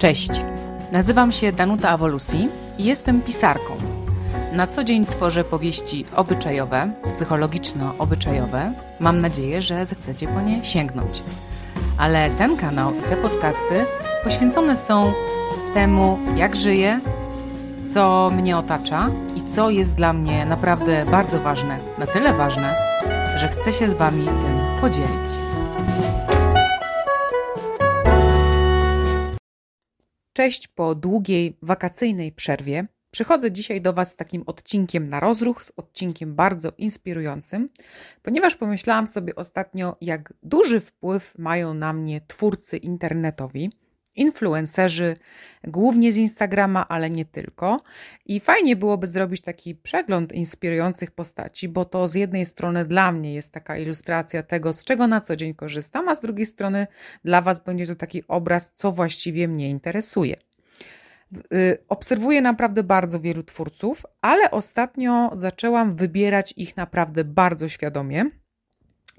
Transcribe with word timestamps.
Cześć, 0.00 0.30
nazywam 0.92 1.32
się 1.32 1.52
Danuta 1.52 1.88
Awolusi 1.88 2.48
i 2.78 2.84
jestem 2.84 3.20
pisarką. 3.20 3.76
Na 4.52 4.66
co 4.66 4.84
dzień 4.84 5.06
tworzę 5.06 5.44
powieści 5.44 6.04
obyczajowe, 6.16 6.90
psychologiczno-obyczajowe. 7.04 8.72
Mam 9.00 9.20
nadzieję, 9.20 9.62
że 9.62 9.86
zechcecie 9.86 10.28
po 10.28 10.40
nie 10.40 10.64
sięgnąć. 10.64 11.22
Ale 11.98 12.30
ten 12.30 12.56
kanał 12.56 12.92
i 12.94 13.02
te 13.02 13.16
podcasty 13.16 13.84
poświęcone 14.24 14.76
są 14.76 15.12
temu, 15.74 16.18
jak 16.36 16.56
żyję, 16.56 17.00
co 17.94 18.30
mnie 18.36 18.56
otacza 18.56 19.10
i 19.36 19.42
co 19.42 19.70
jest 19.70 19.94
dla 19.94 20.12
mnie 20.12 20.46
naprawdę 20.46 21.04
bardzo 21.10 21.40
ważne, 21.40 21.78
na 21.98 22.06
tyle 22.06 22.32
ważne, 22.32 22.74
że 23.36 23.48
chcę 23.48 23.72
się 23.72 23.90
z 23.90 23.94
Wami 23.94 24.24
tym 24.24 24.80
podzielić. 24.80 25.39
Cześć 30.32 30.68
po 30.68 30.94
długiej 30.94 31.58
wakacyjnej 31.62 32.32
przerwie. 32.32 32.86
Przychodzę 33.10 33.52
dzisiaj 33.52 33.80
do 33.80 33.92
Was 33.92 34.12
z 34.12 34.16
takim 34.16 34.42
odcinkiem 34.46 35.08
na 35.08 35.20
rozruch, 35.20 35.64
z 35.64 35.72
odcinkiem 35.76 36.34
bardzo 36.34 36.72
inspirującym, 36.78 37.68
ponieważ 38.22 38.56
pomyślałam 38.56 39.06
sobie 39.06 39.34
ostatnio, 39.34 39.96
jak 40.00 40.32
duży 40.42 40.80
wpływ 40.80 41.34
mają 41.38 41.74
na 41.74 41.92
mnie 41.92 42.20
twórcy 42.20 42.76
internetowi 42.76 43.70
influencerzy, 44.16 45.16
głównie 45.64 46.12
z 46.12 46.16
Instagrama, 46.16 46.88
ale 46.88 47.10
nie 47.10 47.24
tylko. 47.24 47.80
I 48.26 48.40
fajnie 48.40 48.76
byłoby 48.76 49.06
zrobić 49.06 49.40
taki 49.40 49.74
przegląd 49.74 50.32
inspirujących 50.32 51.10
postaci, 51.10 51.68
bo 51.68 51.84
to 51.84 52.08
z 52.08 52.14
jednej 52.14 52.46
strony 52.46 52.84
dla 52.84 53.12
mnie 53.12 53.34
jest 53.34 53.52
taka 53.52 53.76
ilustracja 53.76 54.42
tego, 54.42 54.72
z 54.72 54.84
czego 54.84 55.06
na 55.06 55.20
co 55.20 55.36
dzień 55.36 55.54
korzystam, 55.54 56.08
a 56.08 56.14
z 56.14 56.20
drugiej 56.20 56.46
strony 56.46 56.86
dla 57.24 57.40
Was 57.40 57.64
będzie 57.64 57.86
to 57.86 57.96
taki 57.96 58.22
obraz, 58.28 58.72
co 58.74 58.92
właściwie 58.92 59.48
mnie 59.48 59.70
interesuje. 59.70 60.36
Y, 61.54 61.78
obserwuję 61.88 62.42
naprawdę 62.42 62.82
bardzo 62.82 63.20
wielu 63.20 63.42
twórców, 63.42 64.06
ale 64.20 64.50
ostatnio 64.50 65.30
zaczęłam 65.32 65.96
wybierać 65.96 66.54
ich 66.56 66.76
naprawdę 66.76 67.24
bardzo 67.24 67.68
świadomie. 67.68 68.30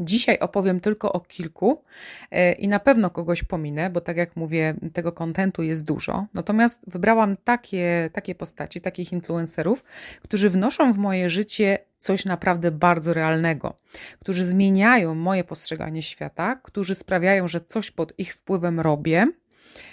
Dzisiaj 0.01 0.39
opowiem 0.39 0.79
tylko 0.79 1.13
o 1.13 1.19
kilku 1.19 1.83
e, 2.31 2.51
i 2.51 2.67
na 2.67 2.79
pewno 2.79 3.09
kogoś 3.09 3.43
pominę, 3.43 3.89
bo 3.89 4.01
tak 4.01 4.17
jak 4.17 4.35
mówię, 4.35 4.75
tego 4.93 5.11
kontentu 5.11 5.63
jest 5.63 5.85
dużo. 5.85 6.25
Natomiast 6.33 6.81
wybrałam 6.87 7.37
takie, 7.43 8.09
takie 8.13 8.35
postaci, 8.35 8.81
takich 8.81 9.11
influencerów, 9.11 9.83
którzy 10.21 10.49
wnoszą 10.49 10.93
w 10.93 10.97
moje 10.97 11.29
życie 11.29 11.77
coś 11.97 12.25
naprawdę 12.25 12.71
bardzo 12.71 13.13
realnego, 13.13 13.77
którzy 14.19 14.45
zmieniają 14.45 15.15
moje 15.15 15.43
postrzeganie 15.43 16.03
świata, 16.03 16.55
którzy 16.55 16.95
sprawiają, 16.95 17.47
że 17.47 17.61
coś 17.61 17.91
pod 17.91 18.13
ich 18.17 18.33
wpływem 18.33 18.79
robię 18.79 19.25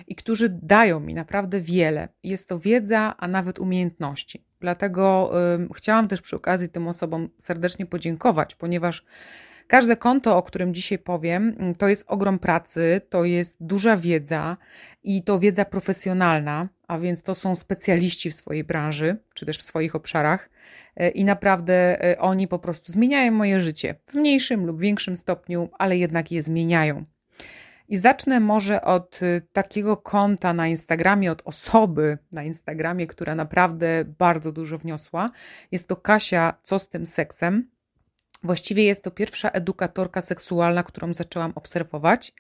i 0.06 0.14
którzy 0.14 0.48
dają 0.62 1.00
mi 1.00 1.14
naprawdę 1.14 1.60
wiele. 1.60 2.08
Jest 2.22 2.48
to 2.48 2.58
wiedza, 2.58 3.14
a 3.18 3.28
nawet 3.28 3.58
umiejętności. 3.58 4.44
Dlatego 4.60 5.32
y, 5.54 5.68
chciałam 5.74 6.08
też 6.08 6.20
przy 6.20 6.36
okazji 6.36 6.68
tym 6.68 6.88
osobom 6.88 7.28
serdecznie 7.38 7.86
podziękować, 7.86 8.54
ponieważ 8.54 9.04
Każde 9.68 9.96
konto, 9.96 10.36
o 10.36 10.42
którym 10.42 10.74
dzisiaj 10.74 10.98
powiem, 10.98 11.56
mm, 11.58 11.74
to 11.74 11.88
jest 11.88 12.04
ogrom 12.06 12.38
pracy, 12.38 13.00
to 13.10 13.24
jest 13.24 13.56
duża 13.60 13.96
wiedza 13.96 14.56
i 15.02 15.22
to 15.22 15.38
wiedza 15.38 15.64
profesjonalna, 15.64 16.68
a 16.88 16.98
więc 16.98 17.22
to 17.22 17.34
są 17.34 17.56
specjaliści 17.56 18.30
w 18.30 18.34
swojej 18.34 18.64
branży, 18.64 19.16
czy 19.34 19.46
też 19.46 19.58
w 19.58 19.62
swoich 19.62 19.94
obszarach. 19.94 20.50
E, 20.96 21.08
I 21.08 21.24
naprawdę 21.24 22.04
e, 22.04 22.18
oni 22.18 22.48
po 22.48 22.58
prostu 22.58 22.92
zmieniają 22.92 23.32
moje 23.32 23.60
życie 23.60 23.94
w 24.06 24.14
mniejszym 24.14 24.66
lub 24.66 24.80
większym 24.80 25.16
stopniu, 25.16 25.68
ale 25.78 25.96
jednak 25.96 26.32
je 26.32 26.42
zmieniają. 26.42 27.04
I 27.88 27.96
zacznę 27.96 28.40
może 28.40 28.82
od 28.82 29.22
y, 29.22 29.42
takiego 29.52 29.96
konta 29.96 30.52
na 30.52 30.66
Instagramie, 30.66 31.32
od 31.32 31.42
osoby 31.44 32.18
na 32.32 32.42
Instagramie, 32.42 33.06
która 33.06 33.34
naprawdę 33.34 34.04
bardzo 34.18 34.52
dużo 34.52 34.78
wniosła. 34.78 35.30
Jest 35.72 35.88
to 35.88 35.96
Kasia, 35.96 36.54
co 36.62 36.78
z 36.78 36.88
tym 36.88 37.06
seksem. 37.06 37.77
Właściwie 38.42 38.84
jest 38.84 39.04
to 39.04 39.10
pierwsza 39.10 39.50
edukatorka 39.50 40.22
seksualna, 40.22 40.82
którą 40.82 41.14
zaczęłam 41.14 41.52
obserwować, 41.54 42.32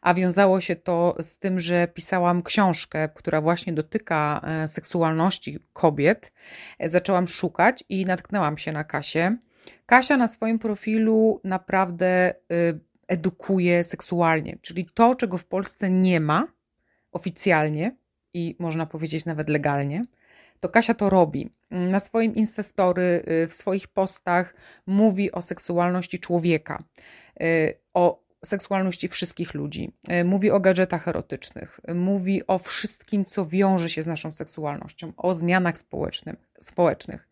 a 0.00 0.14
wiązało 0.14 0.60
się 0.60 0.76
to 0.76 1.16
z 1.20 1.38
tym, 1.38 1.60
że 1.60 1.88
pisałam 1.88 2.42
książkę, 2.42 3.08
która 3.08 3.40
właśnie 3.40 3.72
dotyka 3.72 4.40
e, 4.44 4.68
seksualności 4.68 5.58
kobiet. 5.72 6.32
E, 6.78 6.88
zaczęłam 6.88 7.28
szukać 7.28 7.84
i 7.88 8.04
natknęłam 8.04 8.58
się 8.58 8.72
na 8.72 8.84
Kasię. 8.84 9.36
Kasia 9.86 10.16
na 10.16 10.28
swoim 10.28 10.58
profilu 10.58 11.40
naprawdę 11.44 12.34
y, 12.52 12.80
edukuje 13.08 13.84
seksualnie, 13.84 14.58
czyli 14.62 14.86
to, 14.94 15.14
czego 15.14 15.38
w 15.38 15.46
Polsce 15.46 15.90
nie 15.90 16.20
ma 16.20 16.46
oficjalnie 17.12 17.96
i 18.34 18.56
można 18.58 18.86
powiedzieć 18.86 19.24
nawet 19.24 19.48
legalnie 19.48 20.02
to 20.66 20.72
Kasia 20.72 20.94
to 20.94 21.10
robi. 21.10 21.50
Na 21.70 22.00
swoim 22.00 22.34
Instastory, 22.34 23.22
y, 23.28 23.48
w 23.48 23.54
swoich 23.54 23.88
postach 23.88 24.54
mówi 24.86 25.32
o 25.32 25.42
seksualności 25.42 26.18
człowieka, 26.18 26.82
y, 27.42 27.80
o 27.94 28.25
seksualności 28.46 29.08
wszystkich 29.08 29.54
ludzi. 29.54 29.92
E, 30.08 30.24
mówi 30.24 30.50
o 30.50 30.60
gadżetach 30.60 31.08
erotycznych, 31.08 31.80
mówi 31.94 32.46
o 32.46 32.58
wszystkim, 32.58 33.24
co 33.24 33.46
wiąże 33.46 33.90
się 33.90 34.02
z 34.02 34.06
naszą 34.06 34.32
seksualnością, 34.32 35.12
o 35.16 35.34
zmianach 35.34 35.78
społecznym, 35.78 36.36
społecznych. 36.58 37.28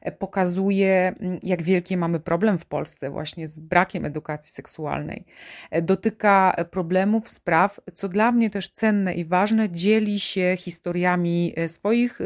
E, 0.00 0.12
pokazuje, 0.12 1.14
mm, 1.20 1.38
jak 1.42 1.62
wielki 1.62 1.96
mamy 1.96 2.20
problem 2.20 2.58
w 2.58 2.66
Polsce 2.66 3.10
właśnie 3.10 3.48
z 3.48 3.58
brakiem 3.58 4.04
edukacji 4.04 4.52
seksualnej. 4.52 5.24
E, 5.70 5.82
dotyka 5.82 6.54
problemów, 6.70 7.28
spraw, 7.28 7.80
co 7.94 8.08
dla 8.08 8.32
mnie 8.32 8.50
też 8.50 8.68
cenne 8.68 9.14
i 9.14 9.24
ważne, 9.24 9.70
dzieli 9.70 10.20
się 10.20 10.54
historiami 10.58 11.54
swoich 11.68 12.18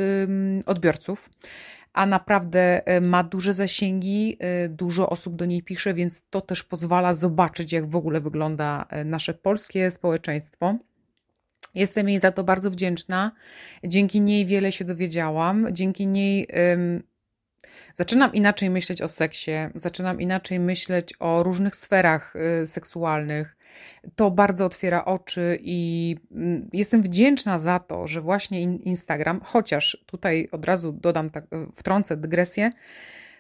odbiorców 0.67 1.31
a 1.93 2.07
naprawdę 2.07 2.87
e, 2.87 3.01
ma 3.01 3.23
duże 3.23 3.55
zasięgi, 3.55 4.37
e, 4.39 4.69
dużo 4.69 5.11
osób 5.11 5.37
do 5.37 5.45
niej 5.45 5.63
pisze, 5.63 5.95
więc 5.95 6.23
to 6.31 6.41
też 6.41 6.63
pozwala 6.63 7.15
zobaczyć, 7.15 7.73
jak 7.73 7.87
w 7.87 7.97
ogóle 7.97 8.21
wygląda 8.21 8.87
e, 8.89 9.05
nasze 9.05 9.35
polskie 9.35 9.91
społeczeństwo. 9.91 10.75
Jestem 11.75 12.09
jej 12.09 12.19
za 12.19 12.33
to 12.33 12.45
bardzo 12.45 12.71
wdzięczna. 12.71 13.33
Dzięki 13.85 14.21
niej 14.21 14.47
wiele 14.47 14.73
się 14.73 14.85
dowiedziałam. 14.85 15.67
Dzięki 15.73 16.07
niej 16.07 16.47
um, 16.71 17.03
zaczynam 17.95 18.35
inaczej 18.35 18.71
myśleć 18.71 19.03
o 19.03 19.09
seksie, 19.09 19.51
zaczynam 19.75 20.21
inaczej 20.21 20.61
myśleć 20.61 21.15
o 21.19 21.43
różnych 21.43 21.77
sferach 21.77 22.35
y, 22.63 22.67
seksualnych 22.67 23.57
to 24.17 24.31
bardzo 24.31 24.67
otwiera 24.67 25.05
oczy 25.05 25.59
i 25.61 26.17
mm, 26.33 26.69
jestem 26.73 27.03
wdzięczna 27.03 27.59
za 27.59 27.79
to, 27.79 28.07
że 28.07 28.21
właśnie 28.21 28.63
Instagram, 28.63 29.41
chociaż 29.45 30.05
tutaj 30.07 30.49
od 30.53 30.65
razu 30.65 30.93
dodam, 30.93 31.31
tak, 31.31 31.45
wtrącę 31.75 32.17
dygresję, 32.17 32.71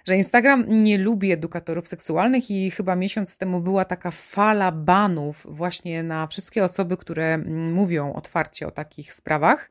że 0.04 0.16
Instagram 0.16 0.64
nie 0.68 0.98
lubi 0.98 1.32
edukatorów 1.32 1.88
seksualnych 1.88 2.50
i 2.50 2.70
chyba 2.70 2.96
miesiąc 2.96 3.38
temu 3.38 3.60
była 3.60 3.84
taka 3.84 4.10
fala 4.10 4.72
banów 4.72 5.46
właśnie 5.48 6.02
na 6.02 6.26
wszystkie 6.26 6.64
osoby, 6.64 6.96
które 6.96 7.34
mm, 7.34 7.72
mówią 7.72 8.12
otwarcie 8.12 8.66
o 8.66 8.70
takich 8.70 9.14
sprawach. 9.14 9.70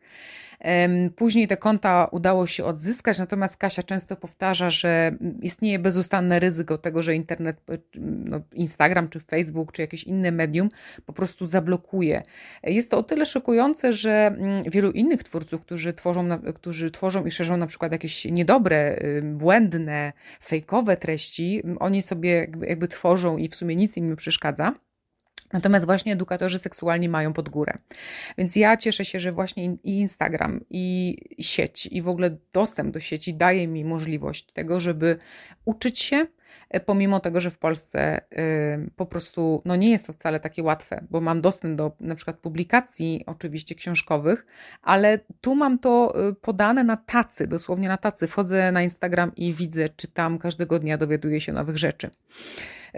Później 1.16 1.48
te 1.48 1.58
konta 1.58 2.08
udało 2.12 2.48
się 2.48 2.66
odzyskać, 2.66 3.20
natomiast 3.20 3.58
Kasia 3.58 3.84
często 3.84 4.16
powtarza, 4.16 4.70
że 4.70 5.12
istnieje 5.42 5.80
bezustanne 5.80 6.40
ryzyko 6.40 6.78
tego, 6.78 7.04
że 7.04 7.16
internet, 7.16 7.62
no 8.00 8.42
Instagram 8.54 9.10
czy 9.10 9.20
Facebook 9.20 9.72
czy 9.72 9.82
jakieś 9.82 10.04
inne 10.04 10.32
medium 10.32 10.70
po 11.06 11.14
prostu 11.14 11.46
zablokuje. 11.46 12.24
Jest 12.64 12.92
to 12.92 12.98
o 12.98 13.04
tyle 13.04 13.26
szokujące, 13.26 13.94
że 13.94 14.12
mm, 14.12 14.64
wielu 14.64 14.92
innych 14.92 15.24
twórców, 15.24 15.62
którzy 15.62 15.94
tworzą, 15.94 16.30
którzy 16.56 16.92
tworzą 16.92 17.26
i 17.26 17.32
szerzą 17.32 17.58
na 17.58 17.68
przykład 17.68 17.92
jakieś 17.92 18.26
niedobre, 18.26 19.00
błędne, 19.24 20.14
fejkowe 20.44 20.98
treści, 20.98 21.62
oni 21.80 22.02
sobie 22.02 22.30
jakby, 22.30 22.68
jakby 22.68 22.88
tworzą 22.88 23.38
i 23.38 23.48
w 23.48 23.56
sumie 23.56 23.76
nic 23.76 23.98
im 23.98 24.10
nie 24.10 24.16
przeszkadza. 24.16 24.74
Natomiast 25.54 25.86
właśnie 25.86 26.14
edukatorzy 26.14 26.60
seksualni 26.60 27.10
mają 27.10 27.34
pod 27.34 27.50
górę. 27.50 27.74
Więc 28.38 28.56
ja 28.56 28.78
cieszę 28.78 29.06
się, 29.06 29.20
że 29.20 29.32
właśnie 29.32 29.66
i 29.66 30.00
Instagram, 30.00 30.62
i 30.70 31.18
sieć, 31.40 31.86
i 31.86 32.02
w 32.02 32.08
ogóle 32.08 32.38
dostęp 32.54 32.94
do 32.94 33.00
sieci 33.00 33.34
daje 33.34 33.68
mi 33.68 33.86
możliwość 33.86 34.54
tego, 34.54 34.80
żeby 34.80 35.18
uczyć 35.66 36.00
się, 36.00 36.28
pomimo 36.86 37.20
tego, 37.20 37.40
że 37.40 37.50
w 37.50 37.58
Polsce 37.58 38.18
y, 38.18 38.92
po 38.96 39.06
prostu 39.06 39.62
no 39.66 39.76
nie 39.76 39.92
jest 39.92 40.08
to 40.08 40.14
wcale 40.14 40.40
takie 40.40 40.64
łatwe, 40.64 41.04
bo 41.10 41.22
mam 41.22 41.42
dostęp 41.42 41.76
do 41.76 41.92
na 42.00 42.16
przykład 42.16 42.38
publikacji, 42.38 43.24
oczywiście 43.26 43.76
książkowych, 43.76 44.46
ale 44.82 45.20
tu 45.42 45.56
mam 45.56 45.80
to 45.80 46.14
y, 46.30 46.34
podane 46.34 46.84
na 46.84 46.98
tacy, 46.98 47.48
dosłownie 47.48 47.88
na 47.88 47.98
tacy. 47.98 48.28
Wchodzę 48.28 48.72
na 48.72 48.84
Instagram 48.84 49.32
i 49.36 49.54
widzę, 49.54 49.90
czytam, 49.90 50.38
każdego 50.38 50.80
dnia 50.80 50.98
dowiaduję 50.98 51.42
się 51.42 51.54
nowych 51.54 51.78
rzeczy. 51.78 52.10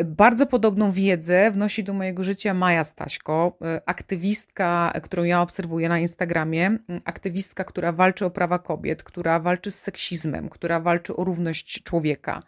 Bardzo 0.05 0.45
podobną 0.45 0.91
wiedzę 0.91 1.51
wnosi 1.51 1.83
do 1.83 1.93
mojego 1.93 2.23
życia 2.23 2.53
Maja 2.53 2.83
Staśko, 2.83 3.57
e, 3.61 3.81
aktywistka, 3.85 4.93
którą 5.03 5.23
ja 5.23 5.41
obserwuję 5.41 5.89
na 5.89 5.99
Instagramie, 5.99 6.77
aktywistka, 7.05 7.63
która 7.63 7.91
walczy 7.91 8.25
o 8.25 8.29
prawa 8.29 8.59
kobiet, 8.59 9.03
która 9.03 9.39
walczy 9.39 9.71
z 9.71 9.79
seksizmem, 9.79 10.49
która 10.49 10.79
walczy 10.79 11.15
o 11.15 11.23
równość 11.23 11.83
człowieka. 11.83 12.43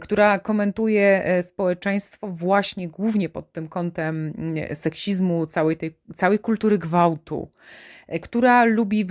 która 0.00 0.33
komentuje 0.38 1.24
społeczeństwo 1.42 2.28
właśnie 2.28 2.88
głównie 2.88 3.28
pod 3.28 3.52
tym 3.52 3.68
kątem 3.68 4.34
mm, 4.38 4.76
seksizmu, 4.76 5.46
całej 5.46 5.76
tej 5.76 5.98
całej 6.14 6.38
kultury 6.38 6.78
gwałtu, 6.78 7.50
która 8.22 8.64
lubi 8.64 9.06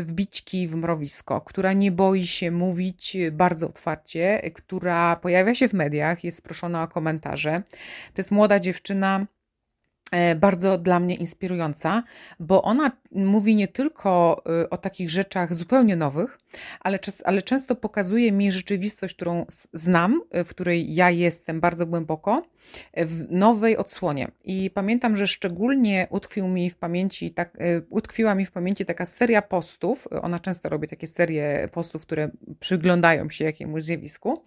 wbić 0.00 0.44
kij 0.44 0.68
w 0.68 0.74
mrowisko, 0.74 1.40
która 1.40 1.72
nie 1.72 1.92
boi 1.92 2.26
się 2.26 2.50
mówić 2.50 3.16
bardzo 3.32 3.66
otwarcie, 3.66 4.50
która 4.54 5.16
pojawia 5.16 5.54
się 5.54 5.68
w 5.68 5.72
mediach, 5.72 6.24
jest 6.24 6.42
proszona 6.42 6.82
o 6.82 6.88
komentarze. 6.88 7.62
To 8.14 8.20
jest 8.20 8.30
młoda 8.30 8.60
dziewczyna, 8.60 9.20
E, 9.20 9.41
bardzo 10.36 10.78
dla 10.78 11.00
mnie 11.00 11.14
inspirująca, 11.14 12.02
bo 12.40 12.62
ona 12.62 12.92
mówi 13.12 13.56
nie 13.56 13.68
tylko 13.68 14.42
e, 14.62 14.70
o 14.70 14.76
takich 14.76 15.10
rzeczach 15.10 15.54
zupełnie 15.54 15.96
nowych, 15.96 16.38
ale, 16.80 16.98
ale 17.24 17.42
często 17.42 17.74
pokazuje 17.76 18.32
mi 18.32 18.52
rzeczywistość, 18.52 19.14
którą 19.14 19.46
znam, 19.72 20.22
e, 20.30 20.44
w 20.44 20.48
której 20.48 20.94
ja 20.94 21.10
jestem 21.10 21.60
bardzo 21.60 21.86
głęboko, 21.86 22.42
w 22.96 23.24
nowej 23.30 23.76
odsłonie. 23.76 24.28
I 24.44 24.70
pamiętam, 24.70 25.16
że 25.16 25.26
szczególnie 25.26 26.06
utkwił 26.10 26.48
mi 26.48 26.70
w 26.70 26.76
pamięci, 26.76 27.30
tak, 27.30 27.58
utkwiła 27.90 28.34
mi 28.34 28.46
w 28.46 28.50
pamięci 28.50 28.84
taka 28.84 29.06
seria 29.06 29.42
postów. 29.42 30.08
Ona 30.22 30.38
często 30.38 30.68
robi 30.68 30.88
takie 30.88 31.06
serie 31.06 31.68
postów, 31.72 32.02
które 32.02 32.30
przyglądają 32.60 33.30
się 33.30 33.44
jakiemuś 33.44 33.82
zjawisku 33.82 34.44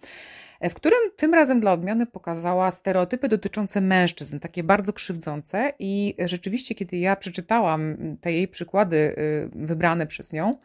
w 0.60 0.74
którym 0.74 0.98
tym 1.16 1.34
razem 1.34 1.60
dla 1.60 1.72
odmiany 1.72 2.06
pokazała 2.06 2.70
stereotypy 2.70 3.28
dotyczące 3.28 3.80
mężczyzn, 3.80 4.38
takie 4.38 4.64
bardzo 4.64 4.92
krzywdzące. 4.92 5.72
I 5.78 6.14
rzeczywiście, 6.18 6.74
kiedy 6.74 6.96
ja 6.96 7.16
przeczytałam 7.16 7.96
te 8.20 8.32
jej 8.32 8.48
przykłady 8.48 8.96
y, 8.96 9.50
wybrane 9.54 10.06
przez 10.06 10.32
nią, 10.32 10.58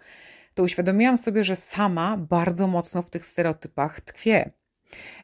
to 0.56 0.64
uświadomiłam 0.64 1.18
sobie, 1.18 1.44
że 1.44 1.56
sama 1.56 2.18
bardzo 2.18 2.68
mocno 2.68 3.02
w 3.02 3.10
tych 3.10 3.26
stereotypach 3.26 4.02
tkwię. 4.02 4.52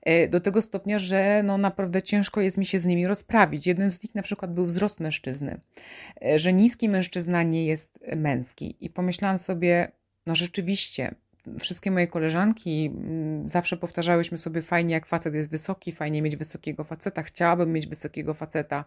Y, 0.10 0.28
do 0.28 0.40
tego 0.40 0.62
stopnia, 0.62 1.00
że 1.00 1.42
no 1.44 1.58
naprawdę 1.58 2.04
ciężko 2.04 2.42
jest 2.42 2.58
mi 2.58 2.66
się 2.66 2.80
z 2.80 2.86
nimi 2.86 3.08
rozprawić. 3.08 3.68
Jednym 3.68 3.92
z 3.92 4.04
nich 4.04 4.16
na 4.16 4.22
przykład 4.22 4.54
był 4.54 4.66
wzrost 4.66 5.00
mężczyzny, 5.00 5.60
y, 6.26 6.40
że 6.40 6.54
niski 6.54 6.90
mężczyzna 6.90 7.44
nie 7.44 7.66
jest 7.66 8.00
męski. 8.16 8.76
I 8.82 8.90
pomyślałam 8.90 9.38
sobie, 9.38 9.92
no 10.26 10.36
rzeczywiście, 10.36 11.16
wszystkie 11.60 11.92
moje 11.92 12.08
koleżanki 12.08 12.86
mm, 12.86 13.50
zawsze 13.50 13.78
powtarzałyśmy 13.78 14.38
sobie 14.38 14.62
fajnie, 14.62 14.94
jak 14.94 15.06
facet 15.06 15.34
jest 15.34 15.52
wysoki, 15.52 15.92
fajnie 15.92 16.22
mieć 16.22 16.36
wysokiego 16.36 16.84
faceta, 16.84 17.24
chciałabym 17.24 17.74
mieć 17.74 17.88
wysokiego 17.88 18.34
faceta. 18.34 18.84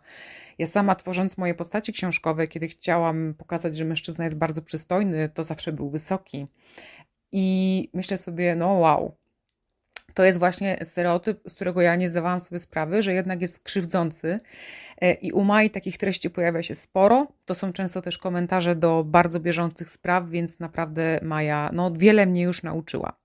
Ja 0.58 0.66
sama 0.66 0.94
tworząc 0.94 1.38
moje 1.38 1.54
postacie 1.54 1.92
książkowe, 1.92 2.48
kiedy 2.48 2.68
chciałam 2.68 3.34
pokazać, 3.38 3.76
że 3.76 3.84
mężczyzna 3.84 4.24
jest 4.24 4.36
bardzo 4.36 4.62
przystojny, 4.62 5.28
to 5.28 5.44
zawsze 5.44 5.72
był 5.72 5.90
wysoki. 5.90 6.46
I 7.32 7.88
myślę 7.94 8.18
sobie, 8.18 8.54
no 8.54 8.72
wow, 8.72 9.16
to 10.14 10.24
jest 10.24 10.38
właśnie 10.38 10.78
stereotyp, 10.82 11.40
z 11.48 11.54
którego 11.54 11.80
ja 11.80 11.96
nie 11.96 12.08
zdawałam 12.08 12.40
sobie 12.40 12.58
sprawy, 12.58 13.02
że 13.02 13.14
jednak 13.14 13.40
jest 13.40 13.60
krzywdzący 13.60 14.40
e, 15.00 15.12
i 15.12 15.32
u 15.32 15.44
Mai 15.44 15.70
takich 15.70 15.98
treści 15.98 16.30
pojawia 16.30 16.62
się 16.62 16.74
sporo. 16.74 17.26
To 17.44 17.54
są 17.54 17.72
często 17.72 18.02
też 18.02 18.18
komentarze 18.18 18.76
do 18.76 19.04
bardzo 19.04 19.40
bieżących 19.40 19.90
spraw, 19.90 20.28
więc 20.28 20.60
naprawdę 20.60 21.20
Maja 21.22 21.70
no, 21.72 21.90
wiele 21.94 22.26
mnie 22.26 22.42
już 22.42 22.62
nauczyła. 22.62 23.16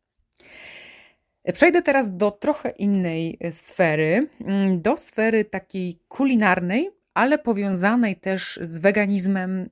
E, 1.44 1.54
przejdę 1.54 1.82
teraz 1.82 2.18
do 2.18 2.32
trochę 2.32 2.70
innej 2.70 3.38
e, 3.42 3.52
sfery, 3.52 4.30
mm, 4.42 4.82
do 4.82 4.98
sfery 4.98 5.46
takiej 5.46 6.00
kulinarnej, 6.08 6.90
ale 7.16 7.38
powiązanej 7.38 8.16
też 8.16 8.60
z 8.62 8.80
weganizmem 8.80 9.60
y, 9.62 9.68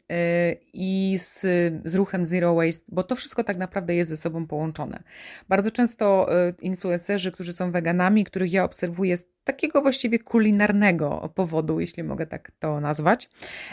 i 0.74 1.16
z, 1.20 1.42
z 1.86 1.96
ruchem 1.96 2.26
Zero 2.26 2.56
Waste, 2.56 2.86
bo 2.88 3.04
to 3.04 3.16
wszystko 3.16 3.44
tak 3.44 3.58
naprawdę 3.58 3.96
jest 3.96 4.10
ze 4.10 4.18
sobą 4.18 4.48
połączone. 4.48 5.04
Bardzo 5.50 5.72
często 5.72 6.28
y, 6.50 6.54
influencerzy, 6.62 7.32
którzy 7.32 7.54
są 7.54 7.72
weganami, 7.72 8.24
których 8.24 8.54
ja 8.54 8.64
obserwuję 8.64 9.18
z 9.18 9.28
takiego 9.44 9.82
właściwie 9.82 10.20
kulinarnego 10.20 11.34
powodu, 11.36 11.80
jeśli 11.80 12.04
mogę 12.04 12.28
tak 12.28 12.52
to 12.60 12.80
nazwać, 12.80 13.30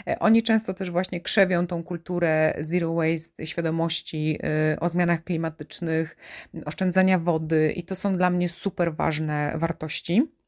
y, 0.07 0.19
oni 0.19 0.43
często 0.43 0.73
też 0.73 0.91
właśnie 0.91 1.21
krzewią 1.21 1.67
tą 1.67 1.83
kulturę 1.83 2.53
Zero 2.59 2.93
Waste, 2.93 3.47
świadomości 3.47 4.39
o 4.79 4.89
zmianach 4.89 5.23
klimatycznych, 5.23 6.17
oszczędzania 6.65 7.19
wody 7.19 7.73
i 7.75 7.83
to 7.83 7.95
są 7.95 8.17
dla 8.17 8.29
mnie 8.29 8.49
super 8.49 8.95
ważne 8.95 9.53
wartości. 9.55 10.40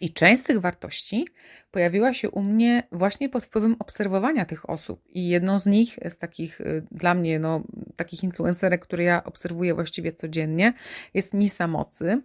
I 0.00 0.12
część 0.12 0.42
z 0.42 0.44
tych 0.44 0.60
wartości 0.60 1.28
pojawiła 1.70 2.12
się 2.12 2.30
u 2.30 2.42
mnie 2.42 2.82
właśnie 2.92 3.28
pod 3.28 3.44
wpływem 3.44 3.76
obserwowania 3.78 4.44
tych 4.44 4.70
osób. 4.70 5.02
I 5.08 5.28
jedną 5.28 5.60
z 5.60 5.66
nich, 5.66 5.98
z 6.08 6.16
takich 6.16 6.60
y, 6.60 6.86
dla 6.90 7.14
mnie, 7.14 7.38
no, 7.38 7.62
takich 7.96 8.24
influencerek, 8.24 8.82
które 8.82 9.04
ja 9.04 9.24
obserwuję 9.24 9.74
właściwie 9.74 10.12
codziennie, 10.12 10.72
jest 11.14 11.34
Misa 11.34 11.66
Mocy. 11.66 12.22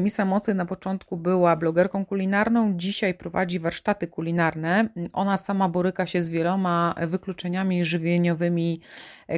Misa 0.00 0.24
Mocy 0.24 0.54
na 0.54 0.66
początku 0.66 1.16
była 1.16 1.56
blogerką 1.56 2.06
kulinarną, 2.06 2.76
dzisiaj 2.76 3.14
prowadzi 3.14 3.58
warsztaty 3.58 4.06
kulinarne. 4.06 4.88
Ona 5.12 5.36
sama 5.36 5.68
boryka 5.68 6.06
się 6.06 6.22
z 6.22 6.28
wieloma 6.28 6.94
wykluczeniami 7.08 7.84
żywieniowymi, 7.84 8.80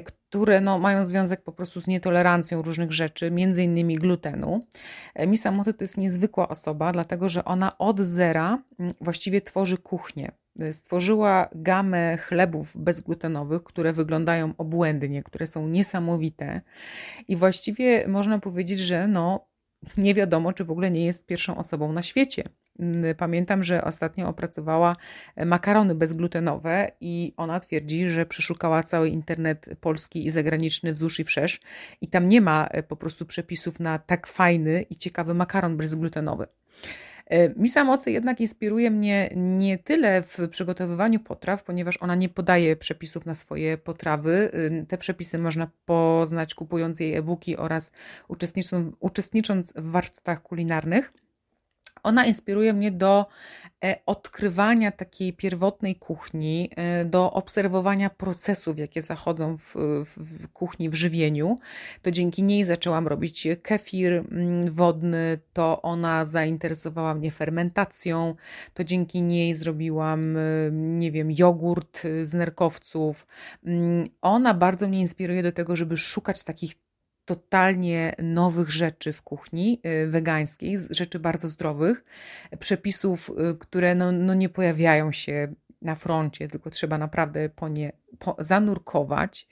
które 0.04 0.60
no, 0.60 0.78
mają 0.78 1.06
związek 1.06 1.42
po 1.42 1.52
prostu 1.52 1.80
z 1.80 1.86
nietolerancją 1.86 2.62
różnych 2.62 2.92
rzeczy, 2.92 3.30
między 3.30 3.62
innymi 3.62 3.96
glutenu. 3.96 4.60
Misa 5.26 5.52
Mocy 5.52 5.74
to 5.74 5.84
jest 5.84 5.96
niezwykła 5.96 6.48
osoba, 6.48 6.92
dlatego 6.92 7.28
że 7.28 7.44
ona 7.44 7.78
od 7.78 8.00
zera 8.00 8.58
właściwie 9.00 9.40
tworzy 9.40 9.78
kuchnię 9.78 10.32
stworzyła 10.72 11.48
gamę 11.54 12.16
chlebów 12.16 12.76
bezglutenowych, 12.76 13.64
które 13.64 13.92
wyglądają 13.92 14.54
obłędnie, 14.58 15.22
które 15.22 15.46
są 15.46 15.68
niesamowite 15.68 16.60
i 17.28 17.36
właściwie 17.36 18.08
można 18.08 18.38
powiedzieć, 18.38 18.78
że 18.78 19.08
no, 19.08 19.48
nie 19.96 20.14
wiadomo, 20.14 20.52
czy 20.52 20.64
w 20.64 20.70
ogóle 20.70 20.90
nie 20.90 21.04
jest 21.04 21.26
pierwszą 21.26 21.56
osobą 21.56 21.92
na 21.92 22.02
świecie. 22.02 22.42
Mm, 22.78 23.14
pamiętam, 23.14 23.62
że 23.62 23.84
ostatnio 23.84 24.28
opracowała 24.28 24.96
makarony 25.46 25.94
bezglutenowe 25.94 26.90
i 27.00 27.34
ona 27.36 27.60
twierdzi, 27.60 28.08
że 28.08 28.26
przeszukała 28.26 28.82
cały 28.82 29.08
internet 29.08 29.66
polski 29.80 30.26
i 30.26 30.30
zagraniczny 30.30 30.92
wzdłuż 30.92 31.20
i 31.20 31.24
wszerz 31.24 31.60
i 32.00 32.08
tam 32.08 32.28
nie 32.28 32.40
ma 32.40 32.66
e, 32.66 32.82
po 32.82 32.96
prostu 32.96 33.26
przepisów 33.26 33.80
na 33.80 33.98
tak 33.98 34.26
fajny 34.26 34.82
i 34.82 34.96
ciekawy 34.96 35.34
makaron 35.34 35.76
bezglutenowy. 35.76 36.46
E, 37.26 37.48
Misa 37.48 37.84
Mocy 37.84 38.10
jednak 38.10 38.40
inspiruje 38.40 38.90
mnie 38.90 39.30
nie 39.36 39.78
tyle 39.78 40.22
w 40.22 40.38
przygotowywaniu 40.50 41.20
potraw, 41.20 41.64
ponieważ 41.64 41.96
ona 42.02 42.14
nie 42.14 42.28
podaje 42.28 42.76
przepisów 42.76 43.26
na 43.26 43.34
swoje 43.34 43.78
potrawy. 43.78 44.50
Te 44.88 44.98
przepisy 44.98 45.38
można 45.38 45.70
poznać 45.84 46.54
kupując 46.54 47.00
jej 47.00 47.14
e-booki 47.14 47.56
oraz 47.56 47.92
uczestnicząc, 48.28 48.94
uczestnicząc 49.00 49.72
w 49.76 49.90
warsztatach 49.90 50.42
kulinarnych. 50.42 51.12
Ona 52.06 52.26
inspiruje 52.26 52.72
mnie 52.72 52.90
do 52.90 53.26
e, 53.84 53.98
odkrywania 54.06 54.90
takiej 54.92 55.32
pierwotnej 55.32 55.96
kuchni, 55.96 56.70
e, 56.76 57.04
do 57.04 57.32
obserwowania 57.32 58.10
procesów, 58.10 58.78
jakie 58.78 59.02
zachodzą 59.02 59.56
w, 59.56 59.74
w, 60.16 60.48
kuchni, 60.48 60.90
w 60.90 60.94
żywieniu. 60.94 61.56
To 62.02 62.10
dzięki 62.10 62.42
niej 62.42 62.64
zaczęłam 62.64 63.06
robić 63.06 63.48
kefir 63.62 64.12
mm, 64.12 64.70
wodny, 64.70 65.38
to 65.52 65.82
ona 65.82 66.24
zainteresowała 66.24 67.14
mnie 67.14 67.30
fermentacją, 67.30 68.34
to 68.74 68.84
dzięki 68.84 69.22
niej 69.22 69.54
zrobiłam, 69.54 70.36
e, 70.36 70.40
nie 70.72 71.12
wiem, 71.12 71.30
jogurt 71.30 72.02
z 72.22 72.34
nerkowców. 72.34 73.26
Mm, 73.64 74.04
ona 74.22 74.54
bardzo 74.54 74.88
mnie 74.88 75.00
inspiruje 75.00 75.42
do 75.42 75.52
tego, 75.52 75.76
żeby 75.76 75.96
szukać 75.96 76.42
takich 76.42 76.74
totalnie 77.26 78.14
nowych 78.22 78.70
rzeczy 78.70 79.12
w 79.12 79.22
kuchni 79.22 79.80
y, 80.04 80.06
wegańskiej, 80.06 80.78
rzeczy 80.90 81.18
bardzo 81.18 81.48
zdrowych, 81.48 82.04
przepisów, 82.58 83.30
y, 83.30 83.58
które 83.58 83.94
no, 83.94 84.12
no 84.12 84.34
nie 84.34 84.48
pojawiają 84.48 85.12
się 85.12 85.54
na 85.82 85.94
froncie, 85.94 86.48
tylko 86.48 86.70
trzeba 86.70 86.98
naprawdę 86.98 87.48
po 87.48 87.68
nie 87.68 87.92
po, 88.18 88.36
zanurkować. 88.38 89.48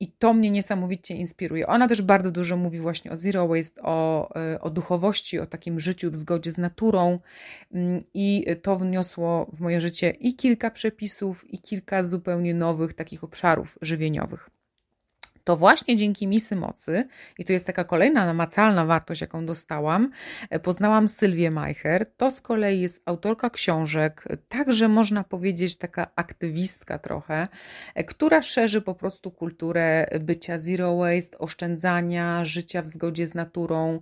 I 0.00 0.12
to 0.12 0.34
mnie 0.34 0.50
niesamowicie 0.50 1.14
inspiruje. 1.14 1.66
Ona 1.66 1.88
też 1.88 2.02
bardzo 2.02 2.30
dużo 2.30 2.56
mówi 2.56 2.78
właśnie 2.78 3.10
o 3.10 3.16
zero 3.16 3.48
waste, 3.48 3.82
o, 3.82 4.30
y, 4.54 4.60
o 4.60 4.70
duchowości, 4.70 5.38
o 5.38 5.46
takim 5.46 5.80
życiu 5.80 6.10
w 6.10 6.16
zgodzie 6.16 6.50
z 6.50 6.58
naturą. 6.58 7.18
I 8.14 8.46
to 8.62 8.76
wniosło 8.76 9.50
w 9.52 9.60
moje 9.60 9.80
życie 9.80 10.10
i 10.10 10.36
kilka 10.36 10.70
przepisów, 10.70 11.50
i 11.50 11.60
kilka 11.60 12.04
zupełnie 12.04 12.54
nowych 12.54 12.94
takich 12.94 13.24
obszarów 13.24 13.78
żywieniowych 13.82 14.50
to 15.48 15.56
właśnie 15.56 15.96
dzięki 15.96 16.26
Misy 16.26 16.56
Mocy, 16.56 17.04
i 17.38 17.44
to 17.44 17.52
jest 17.52 17.66
taka 17.66 17.84
kolejna 17.84 18.26
namacalna 18.26 18.84
wartość, 18.84 19.20
jaką 19.20 19.46
dostałam, 19.46 20.10
e, 20.50 20.60
poznałam 20.60 21.08
Sylwię 21.08 21.50
Majcher. 21.50 22.06
To 22.16 22.30
z 22.30 22.40
kolei 22.40 22.80
jest 22.80 23.02
autorka 23.06 23.50
książek, 23.50 24.24
także 24.48 24.88
można 24.88 25.24
powiedzieć 25.24 25.76
taka 25.76 26.06
aktywistka 26.16 26.98
trochę, 26.98 27.48
e, 27.94 28.04
która 28.04 28.42
szerzy 28.42 28.80
po 28.80 28.94
prostu 28.94 29.30
kulturę 29.30 30.06
bycia 30.20 30.58
zero 30.58 30.96
waste, 30.96 31.38
oszczędzania, 31.38 32.44
życia 32.44 32.82
w 32.82 32.88
zgodzie 32.88 33.26
z 33.26 33.34
naturą, 33.34 34.00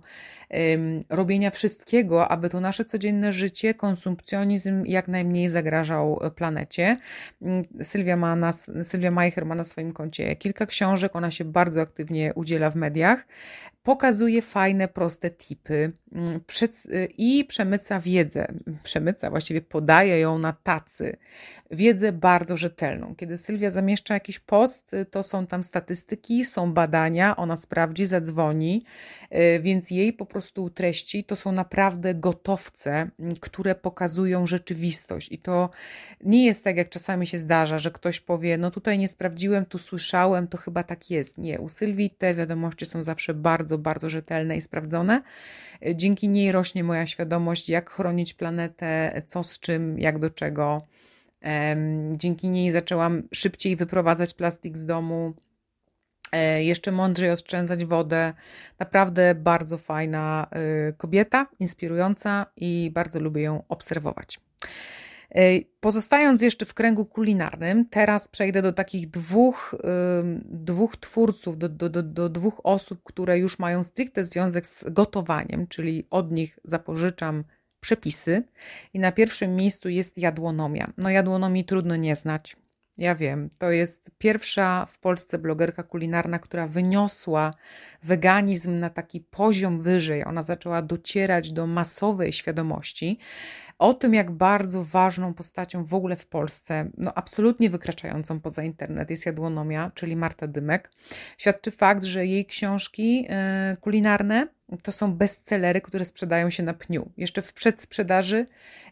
robienia 1.09 1.51
wszystkiego, 1.51 2.27
aby 2.27 2.49
to 2.49 2.59
nasze 2.59 2.85
codzienne 2.85 3.31
życie, 3.31 3.73
konsumpcjonizm 3.73 4.85
jak 4.85 5.07
najmniej 5.07 5.49
zagrażał 5.49 6.19
planecie. 6.35 6.97
Mm, 7.41 7.63
Sylwia, 7.81 8.17
ma 8.17 8.35
nas, 8.35 8.71
Sylwia 8.83 9.11
Majcher 9.11 9.45
ma 9.45 9.55
na 9.55 9.63
swoim 9.63 9.93
koncie 9.93 10.35
kilka 10.35 10.65
książek, 10.65 11.15
ona 11.15 11.31
się 11.37 11.45
bardzo 11.45 11.81
aktywnie 11.81 12.33
udziela 12.35 12.69
w 12.71 12.75
mediach. 12.75 13.27
Pokazuje 13.87 14.41
fajne, 14.41 14.87
proste 14.87 15.29
tipy 15.29 15.91
mm, 16.11 16.39
i 17.17 17.45
przemyca 17.45 17.99
wiedzę. 17.99 18.47
Przemyca, 18.83 19.29
właściwie 19.29 19.61
podaje 19.61 20.19
ją 20.19 20.39
na 20.39 20.53
tacy. 20.53 21.17
Wiedzę 21.71 22.11
bardzo 22.11 22.57
rzetelną. 22.57 23.15
Kiedy 23.15 23.37
Sylwia 23.37 23.69
zamieszcza 23.69 24.13
jakiś 24.13 24.39
post, 24.39 24.95
to 25.11 25.23
są 25.23 25.47
tam 25.47 25.63
statystyki, 25.63 26.45
są 26.45 26.73
badania, 26.73 27.35
ona 27.35 27.57
sprawdzi, 27.57 28.05
zadzwoni, 28.05 28.83
y, 29.55 29.59
więc 29.59 29.91
jej 29.91 30.13
po 30.13 30.25
prostu 30.25 30.69
treści 30.69 31.23
to 31.23 31.35
są 31.35 31.51
naprawdę 31.51 32.15
gotowce, 32.15 32.91
mm, 32.91 33.35
które 33.39 33.75
pokazują 33.75 34.47
rzeczywistość. 34.47 35.31
I 35.31 35.37
to 35.37 35.69
nie 36.23 36.45
jest 36.45 36.63
tak, 36.63 36.77
jak 36.77 36.89
czasami 36.89 37.27
się 37.27 37.37
zdarza, 37.37 37.79
że 37.79 37.91
ktoś 37.91 38.19
powie: 38.19 38.57
No 38.57 38.71
tutaj 38.71 38.97
nie 38.97 39.07
sprawdziłem, 39.07 39.65
tu 39.65 39.77
słyszałem, 39.77 40.47
to 40.47 40.57
chyba 40.57 40.83
tak 40.83 41.11
jest. 41.11 41.37
Nie, 41.37 41.59
u 41.59 41.69
Sylwii 41.69 42.09
te 42.09 42.35
wiadomości 42.35 42.85
są 42.85 43.03
zawsze 43.03 43.33
bardzo, 43.33 43.76
bardzo 43.77 44.09
rzetelne 44.09 44.57
i 44.57 44.61
sprawdzone. 44.61 45.21
Dzięki 45.95 46.29
niej 46.29 46.51
rośnie 46.51 46.83
moja 46.83 47.07
świadomość, 47.07 47.69
jak 47.69 47.89
chronić 47.89 48.33
planetę, 48.33 49.21
co 49.27 49.43
z 49.43 49.59
czym, 49.59 49.99
jak 49.99 50.19
do 50.19 50.29
czego. 50.29 50.81
Dzięki 52.11 52.49
niej 52.49 52.71
zaczęłam 52.71 53.23
szybciej 53.33 53.75
wyprowadzać 53.75 54.33
plastik 54.33 54.77
z 54.77 54.85
domu, 54.85 55.33
e, 56.31 56.63
jeszcze 56.63 56.91
mądrzej 56.91 57.31
oszczędzać 57.31 57.85
wodę. 57.85 58.33
Naprawdę 58.79 59.35
bardzo 59.35 59.77
fajna 59.77 60.47
y, 60.89 60.93
kobieta, 60.93 61.47
inspirująca 61.59 62.45
i 62.55 62.91
bardzo 62.93 63.19
lubię 63.19 63.41
ją 63.41 63.63
obserwować. 63.69 64.39
Pozostając 65.79 66.41
jeszcze 66.41 66.65
w 66.65 66.73
kręgu 66.73 67.05
kulinarnym, 67.05 67.85
teraz 67.89 68.27
przejdę 68.27 68.61
do 68.61 68.73
takich 68.73 69.09
dwóch, 69.09 69.75
dwóch 70.45 70.97
twórców, 70.97 71.57
do, 71.57 71.69
do, 71.69 71.89
do, 71.89 72.03
do 72.03 72.29
dwóch 72.29 72.61
osób, 72.63 72.99
które 73.03 73.37
już 73.37 73.59
mają 73.59 73.83
stricte 73.83 74.25
związek 74.25 74.67
z 74.67 74.83
gotowaniem, 74.89 75.67
czyli 75.67 76.07
od 76.09 76.31
nich 76.31 76.59
zapożyczam 76.63 77.43
przepisy. 77.79 78.43
I 78.93 78.99
na 78.99 79.11
pierwszym 79.11 79.55
miejscu 79.55 79.89
jest 79.89 80.17
jadłonomia. 80.17 80.93
No, 80.97 81.09
jadłonomii 81.09 81.65
trudno 81.65 81.95
nie 81.95 82.15
znać. 82.15 82.55
Ja 82.97 83.15
wiem, 83.15 83.49
to 83.59 83.71
jest 83.71 84.11
pierwsza 84.17 84.85
w 84.85 84.99
Polsce 84.99 85.37
blogerka 85.37 85.83
kulinarna, 85.83 86.39
która 86.39 86.67
wyniosła 86.67 87.53
weganizm 88.03 88.79
na 88.79 88.89
taki 88.89 89.21
poziom 89.21 89.81
wyżej. 89.81 90.25
Ona 90.25 90.41
zaczęła 90.41 90.81
docierać 90.81 91.53
do 91.53 91.67
masowej 91.67 92.33
świadomości 92.33 93.19
o 93.79 93.93
tym, 93.93 94.13
jak 94.13 94.31
bardzo 94.31 94.83
ważną 94.83 95.33
postacią 95.33 95.85
w 95.85 95.93
ogóle 95.93 96.15
w 96.15 96.25
Polsce, 96.25 96.89
no 96.97 97.13
absolutnie 97.13 97.69
wykraczającą 97.69 98.39
poza 98.39 98.63
internet 98.63 99.09
jest 99.09 99.25
jadłonomia, 99.25 99.91
czyli 99.95 100.15
Marta 100.15 100.47
Dymek. 100.47 100.91
Świadczy 101.37 101.71
fakt, 101.71 102.03
że 102.03 102.25
jej 102.25 102.45
książki 102.45 103.27
y, 103.73 103.77
kulinarne 103.77 104.47
to 104.83 104.91
są 104.91 105.13
bestsellery, 105.13 105.81
które 105.81 106.05
sprzedają 106.05 106.49
się 106.49 106.63
na 106.63 106.73
pniu. 106.73 107.11
Jeszcze 107.17 107.41
w 107.41 107.53
przedsprzedaży 107.53 108.47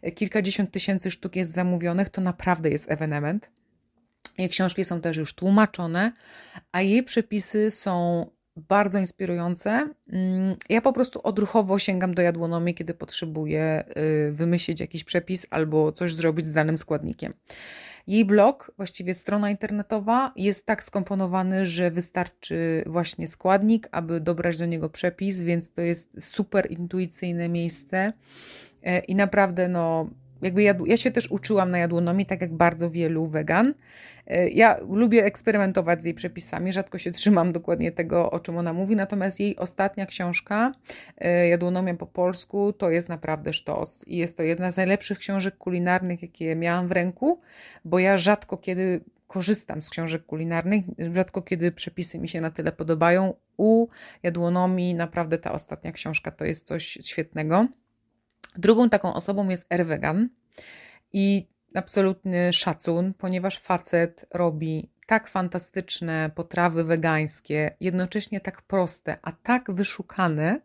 y, 0.08 0.12
kilkadziesiąt 0.12 0.72
tysięcy 0.72 1.12
sztuk 1.12 1.36
jest 1.36 1.52
zamówionych, 1.52 2.10
to 2.10 2.22
naprawdę 2.22 2.70
jest 2.70 2.92
ewenement. 2.92 3.50
Jej 4.38 4.50
książki 4.50 4.84
są 4.84 5.02
też 5.02 5.18
już 5.18 5.34
tłumaczone, 5.34 6.12
a 6.72 6.82
jej 6.82 7.04
przepisy 7.04 7.72
są 7.72 8.26
bardzo 8.56 9.00
inspirujące. 9.00 9.90
Mm, 10.10 10.56
ja 10.70 10.82
po 10.82 10.94
prostu 10.94 11.20
odruchowo 11.24 11.80
sięgam 11.80 12.14
do 12.14 12.22
jadłonomii, 12.22 12.76
kiedy 12.76 12.94
potrzebuję 12.94 13.84
y, 14.28 14.32
wymyślić 14.32 14.80
jakiś 14.80 15.04
przepis 15.04 15.46
albo 15.50 15.92
coś 15.92 16.14
zrobić 16.14 16.46
z 16.46 16.54
danym 16.54 16.78
składnikiem. 16.78 17.34
Jej 18.08 18.26
blog, 18.26 18.72
właściwie 18.78 19.14
strona 19.14 19.52
internetowa, 19.52 20.34
jest 20.36 20.66
tak 20.66 20.84
skomponowany, 20.84 21.66
że 21.66 21.92
wystarczy 21.92 22.84
właśnie 22.86 23.28
składnik, 23.28 23.88
aby 23.92 24.20
dobrać 24.20 24.58
do 24.58 24.66
niego 24.66 24.90
przepis, 24.90 25.42
więc 25.42 25.74
to 25.74 25.82
jest 25.82 26.10
super 26.20 26.72
intuicyjne 26.72 27.50
miejsce 27.50 28.14
e, 28.84 29.00
i 29.00 29.16
naprawdę 29.16 29.68
no 29.68 30.10
jakby 30.42 30.64
ja, 30.64 30.76
ja 30.86 30.98
się 30.98 31.12
też 31.12 31.32
uczyłam 31.32 31.72
na 31.72 31.78
jadłonomii, 31.78 32.26
tak 32.26 32.42
jak 32.42 32.54
bardzo 32.54 32.92
wielu 32.92 33.28
wegan. 33.28 33.74
E, 34.28 34.50
ja 34.50 34.78
lubię 34.90 35.26
eksperymentować 35.26 36.02
z 36.02 36.06
jej 36.06 36.14
przepisami, 36.14 36.74
rzadko 36.74 36.98
się 36.98 37.12
trzymam 37.12 37.54
dokładnie 37.54 37.92
tego, 37.92 38.32
o 38.32 38.40
czym 38.40 38.58
ona 38.58 38.74
mówi, 38.74 38.96
natomiast 38.96 39.40
jej 39.40 39.58
ostatnia 39.58 40.06
książka, 40.06 40.72
e, 41.18 41.48
Jadłonomia 41.48 41.94
po 41.94 42.08
polsku, 42.08 42.74
to 42.74 42.90
jest 42.90 43.10
naprawdę 43.10 43.54
sztos 43.54 44.08
i 44.08 44.18
jest 44.18 44.38
to 44.38 44.44
jedna 44.44 44.72
z 44.72 44.78
najlepszych 44.78 45.18
książek 45.18 45.58
kulinarnych, 45.58 46.22
jakie 46.22 46.56
miałam 46.56 46.88
w 46.88 46.92
ręku, 46.92 47.42
bo 47.86 48.00
ja 48.00 48.18
rzadko 48.18 48.58
kiedy 48.58 49.02
korzystam 49.28 49.82
z 49.82 49.90
książek 49.90 50.26
kulinarnych, 50.26 50.86
rzadko 51.14 51.42
kiedy 51.42 51.72
przepisy 51.72 52.20
mi 52.20 52.30
się 52.30 52.42
na 52.42 52.52
tyle 52.52 52.72
podobają. 52.72 53.34
U 53.58 53.88
Jadłonomii 54.24 54.96
naprawdę 54.96 55.38
ta 55.38 55.52
ostatnia 55.52 55.92
książka 55.92 56.32
to 56.32 56.46
jest 56.46 56.66
coś 56.66 56.98
świetnego. 57.02 57.68
Drugą 58.58 58.90
taką 58.90 59.14
osobą 59.14 59.50
jest 59.50 59.66
Erwegan 59.70 60.30
i 61.14 61.48
absolutny 61.78 62.54
szacun, 62.54 63.14
ponieważ 63.14 63.60
facet 63.60 64.26
robi 64.34 64.90
tak 65.08 65.28
fantastyczne 65.28 66.32
potrawy 66.36 66.84
wegańskie, 66.84 67.76
jednocześnie 67.80 68.40
tak 68.40 68.62
proste, 68.62 69.18
a 69.22 69.32
tak 69.32 69.72
wyszukane, 69.72 70.62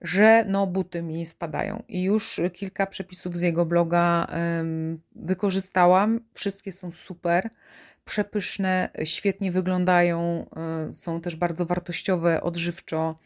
że 0.00 0.44
no 0.48 0.66
buty 0.66 1.02
mi 1.02 1.26
spadają. 1.26 1.82
I 1.88 2.02
już 2.02 2.40
kilka 2.52 2.86
przepisów 2.86 3.34
z 3.36 3.40
jego 3.40 3.66
bloga 3.66 4.26
um, 4.32 5.00
wykorzystałam. 5.14 6.20
Wszystkie 6.32 6.72
są 6.72 6.92
super, 6.92 7.50
przepyszne, 8.06 8.88
świetnie 9.04 9.52
wyglądają, 9.52 10.46
um, 10.56 10.94
są 10.94 11.20
też 11.20 11.36
bardzo 11.36 11.66
wartościowe, 11.66 12.40
odżywczo. 12.42 13.18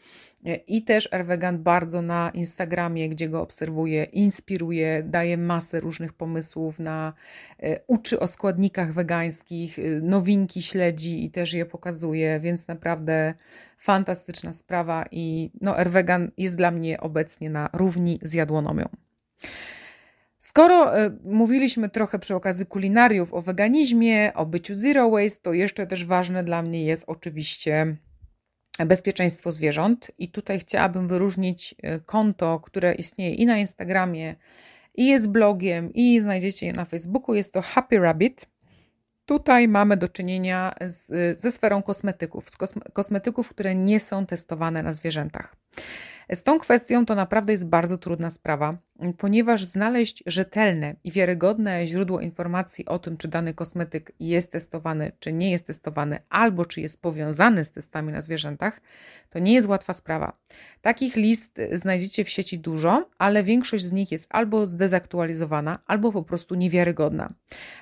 I 0.66 0.84
też 0.84 1.08
Erwegan 1.12 1.62
bardzo 1.62 2.02
na 2.02 2.30
Instagramie, 2.34 3.08
gdzie 3.08 3.28
go 3.28 3.42
obserwuję, 3.42 4.04
inspiruje, 4.04 5.02
daje 5.02 5.38
masę 5.38 5.80
różnych 5.80 6.12
pomysłów 6.12 6.78
na, 6.78 7.12
e, 7.58 7.80
uczy 7.86 8.20
o 8.20 8.26
składnikach 8.26 8.92
wegańskich, 8.92 9.78
e, 9.78 9.82
nowinki 9.82 10.62
śledzi 10.62 11.24
i 11.24 11.30
też 11.30 11.52
je 11.52 11.66
pokazuje, 11.66 12.40
więc 12.40 12.68
naprawdę 12.68 13.34
fantastyczna 13.78 14.52
sprawa 14.52 15.04
i 15.10 15.50
no 15.60 15.78
Erwegan 15.78 16.30
jest 16.38 16.56
dla 16.56 16.70
mnie 16.70 17.00
obecnie 17.00 17.50
na 17.50 17.70
równi 17.72 18.18
z 18.22 18.32
jadłonomią. 18.32 18.88
Skoro 20.50 21.00
y, 21.04 21.10
mówiliśmy 21.24 21.88
trochę 21.88 22.18
przy 22.18 22.34
okazji 22.34 22.66
kulinariów 22.66 23.34
o 23.34 23.42
weganizmie, 23.42 24.34
o 24.34 24.46
byciu 24.46 24.74
zero 24.74 25.10
waste, 25.10 25.42
to 25.42 25.52
jeszcze 25.52 25.86
też 25.86 26.04
ważne 26.04 26.44
dla 26.44 26.62
mnie 26.62 26.84
jest 26.84 27.04
oczywiście 27.06 27.96
bezpieczeństwo 28.86 29.52
zwierząt. 29.52 30.10
I 30.18 30.28
tutaj 30.28 30.58
chciałabym 30.58 31.08
wyróżnić 31.08 31.74
e, 31.82 31.98
konto, 32.00 32.60
które 32.60 32.94
istnieje 32.94 33.34
i 33.34 33.46
na 33.46 33.58
Instagramie, 33.58 34.34
i 34.94 35.06
jest 35.06 35.28
blogiem, 35.28 35.92
i 35.94 36.20
znajdziecie 36.20 36.66
je 36.66 36.72
na 36.72 36.84
Facebooku. 36.84 37.34
Jest 37.34 37.52
to 37.52 37.62
Happy 37.62 37.98
Rabbit. 37.98 38.46
Tutaj 39.24 39.68
mamy 39.68 39.96
do 39.96 40.08
czynienia 40.08 40.74
z, 40.80 41.38
ze 41.38 41.52
sferą 41.52 41.82
kosmetyków, 41.82 42.50
z 42.50 42.56
kosmetyków, 42.92 43.48
które 43.48 43.74
nie 43.74 44.00
są 44.00 44.26
testowane 44.26 44.82
na 44.82 44.92
zwierzętach. 44.92 45.56
Z 46.32 46.42
tą 46.42 46.58
kwestią 46.58 47.06
to 47.06 47.14
naprawdę 47.14 47.52
jest 47.52 47.66
bardzo 47.66 47.98
trudna 47.98 48.30
sprawa, 48.30 48.78
ponieważ 49.18 49.64
znaleźć 49.64 50.22
rzetelne 50.26 50.94
i 51.04 51.12
wiarygodne 51.12 51.86
źródło 51.86 52.20
informacji 52.20 52.86
o 52.86 52.98
tym, 52.98 53.16
czy 53.16 53.28
dany 53.28 53.54
kosmetyk 53.54 54.12
jest 54.20 54.52
testowany, 54.52 55.12
czy 55.18 55.32
nie 55.32 55.50
jest 55.50 55.66
testowany, 55.66 56.18
albo 56.28 56.64
czy 56.64 56.80
jest 56.80 57.02
powiązany 57.02 57.64
z 57.64 57.72
testami 57.72 58.12
na 58.12 58.20
zwierzętach, 58.20 58.80
to 59.30 59.38
nie 59.38 59.54
jest 59.54 59.68
łatwa 59.68 59.94
sprawa. 59.94 60.32
Takich 60.82 61.16
list 61.16 61.60
znajdziecie 61.72 62.24
w 62.24 62.28
sieci 62.28 62.58
dużo, 62.58 63.10
ale 63.18 63.42
większość 63.42 63.84
z 63.84 63.92
nich 63.92 64.12
jest 64.12 64.26
albo 64.30 64.66
zdezaktualizowana, 64.66 65.78
albo 65.86 66.12
po 66.12 66.22
prostu 66.22 66.54
niewiarygodna. 66.54 67.34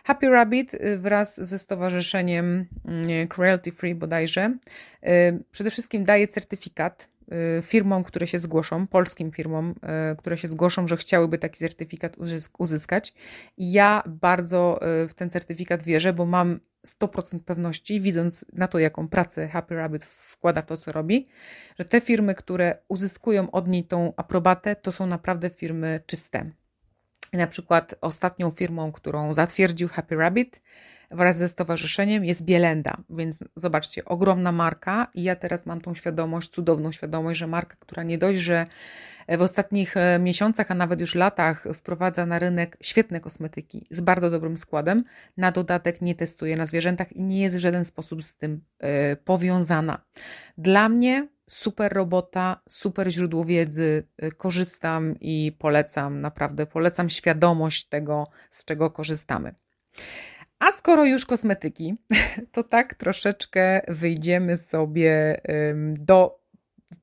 Happy 0.04 0.28
Rabbit 0.28 0.74
y, 0.74 0.98
wraz 0.98 1.46
ze 1.46 1.58
stowarzyszeniem 1.58 2.66
mm, 2.84 3.28
Cruelty 3.28 3.72
Free 3.72 3.94
bodajże 3.94 4.58
y, 5.06 5.44
przede 5.50 5.70
wszystkim 5.70 6.04
daje 6.04 6.28
certyfikat 6.28 7.17
firmom, 7.62 8.04
które 8.04 8.26
się 8.26 8.38
zgłoszą, 8.38 8.86
polskim 8.86 9.32
firmom, 9.32 9.74
y, 10.12 10.16
które 10.16 10.38
się 10.38 10.48
zgłoszą, 10.48 10.88
że 10.88 10.96
chciałyby 10.96 11.38
taki 11.38 11.58
certyfikat 11.58 12.16
uzyskać. 12.58 13.14
Ja 13.58 14.02
bardzo 14.06 14.80
y, 15.04 15.08
w 15.08 15.14
ten 15.14 15.30
certyfikat 15.30 15.82
wierzę, 15.82 16.12
bo 16.12 16.26
mam 16.26 16.60
100% 16.86 17.38
pewności, 17.44 18.00
widząc 18.00 18.44
na 18.52 18.68
to, 18.68 18.78
jaką 18.78 19.08
pracę 19.08 19.48
Happy 19.48 19.74
Rabbit 19.74 20.04
wkłada 20.04 20.62
w 20.62 20.66
to, 20.66 20.76
co 20.76 20.92
robi, 20.92 21.28
że 21.78 21.84
te 21.84 22.00
firmy, 22.00 22.34
które 22.34 22.78
uzyskują 22.88 23.50
od 23.50 23.68
niej 23.68 23.84
tą 23.84 24.12
aprobatę, 24.16 24.76
to 24.76 24.92
są 24.92 25.06
naprawdę 25.06 25.50
firmy 25.50 26.00
czyste. 26.06 26.50
Na 27.32 27.46
przykład 27.46 27.94
ostatnią 28.00 28.50
firmą, 28.50 28.92
którą 28.92 29.34
zatwierdził 29.34 29.88
Happy 29.88 30.16
Rabbit, 30.16 30.62
wraz 31.10 31.36
ze 31.36 31.48
stowarzyszeniem 31.48 32.24
jest 32.24 32.42
Bielenda, 32.42 32.96
więc 33.10 33.38
zobaczcie, 33.56 34.04
ogromna 34.04 34.52
marka 34.52 35.06
i 35.14 35.22
ja 35.22 35.36
teraz 35.36 35.66
mam 35.66 35.80
tą 35.80 35.94
świadomość, 35.94 36.50
cudowną 36.50 36.92
świadomość, 36.92 37.38
że 37.38 37.46
marka, 37.46 37.76
która 37.80 38.02
nie 38.02 38.18
dość, 38.18 38.38
że 38.38 38.66
w 39.28 39.42
ostatnich 39.42 39.96
e, 39.96 40.18
miesiącach, 40.18 40.70
a 40.70 40.74
nawet 40.74 41.00
już 41.00 41.14
latach 41.14 41.64
wprowadza 41.74 42.26
na 42.26 42.38
rynek 42.38 42.76
świetne 42.82 43.20
kosmetyki 43.20 43.86
z 43.90 44.00
bardzo 44.00 44.30
dobrym 44.30 44.58
składem, 44.58 45.04
na 45.36 45.52
dodatek 45.52 46.00
nie 46.00 46.14
testuje 46.14 46.56
na 46.56 46.66
zwierzętach 46.66 47.12
i 47.12 47.22
nie 47.22 47.40
jest 47.40 47.56
w 47.56 47.60
żaden 47.60 47.84
sposób 47.84 48.24
z 48.24 48.36
tym 48.36 48.60
e, 48.78 49.16
powiązana. 49.16 50.04
Dla 50.58 50.88
mnie 50.88 51.28
super 51.46 51.92
robota, 51.92 52.60
super 52.68 53.10
źródło 53.10 53.44
wiedzy, 53.44 54.08
e, 54.16 54.32
korzystam 54.32 55.14
i 55.20 55.56
polecam, 55.58 56.20
naprawdę 56.20 56.66
polecam 56.66 57.10
świadomość 57.10 57.88
tego, 57.88 58.26
z 58.50 58.64
czego 58.64 58.90
korzystamy. 58.90 59.54
A 60.58 60.72
skoro 60.72 61.04
już 61.04 61.26
kosmetyki, 61.26 61.94
to 62.52 62.62
tak 62.62 62.94
troszeczkę 62.94 63.80
wyjdziemy 63.88 64.56
sobie 64.56 65.40
do 65.92 66.40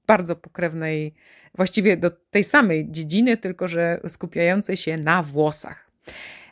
bardzo 0.07 0.35
pokrewnej, 0.35 1.13
właściwie 1.55 1.97
do 1.97 2.11
tej 2.11 2.43
samej 2.43 2.91
dziedziny, 2.91 3.37
tylko 3.37 3.67
że 3.67 3.99
skupiającej 4.07 4.77
się 4.77 4.97
na 4.97 5.23
włosach. 5.23 5.91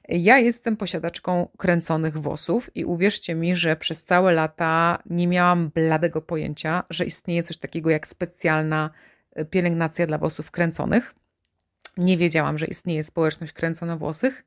Ja 0.09 0.39
jestem 0.39 0.77
posiadaczką 0.77 1.47
kręconych 1.57 2.17
włosów 2.17 2.69
i 2.75 2.85
uwierzcie 2.85 3.35
mi, 3.35 3.55
że 3.55 3.75
przez 3.75 4.03
całe 4.03 4.33
lata 4.33 4.99
nie 5.05 5.27
miałam 5.27 5.69
bladego 5.69 6.21
pojęcia, 6.21 6.83
że 6.89 7.05
istnieje 7.05 7.43
coś 7.43 7.57
takiego 7.57 7.89
jak 7.89 8.07
specjalna 8.07 8.89
e, 9.31 9.45
pielęgnacja 9.45 10.07
dla 10.07 10.17
włosów 10.17 10.51
kręconych. 10.51 11.15
Nie 11.97 12.17
wiedziałam, 12.17 12.57
że 12.57 12.65
istnieje 12.65 13.03
społeczność 13.03 13.53
kręconowłosych 13.53 14.45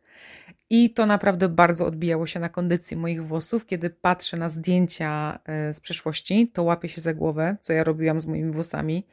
i 0.71 0.91
to 0.91 1.07
naprawdę 1.07 1.49
bardzo 1.49 1.87
odbijało 1.87 2.27
się 2.27 2.41
na 2.41 2.49
kondycji 2.49 2.97
moich 2.97 3.27
włosów. 3.27 3.67
Kiedy 3.67 3.91
patrzę 3.91 4.37
na 4.37 4.49
zdjęcia 4.49 5.39
e, 5.45 5.75
z 5.75 5.81
przeszłości, 5.81 6.49
to 6.53 6.63
łapię 6.63 6.89
się 6.89 7.01
za 7.01 7.15
głowę, 7.15 7.57
co 7.61 7.73
ja 7.73 7.85
robiłam 7.85 8.21
z 8.21 8.27
moimi 8.27 8.53
włosami, 8.53 9.07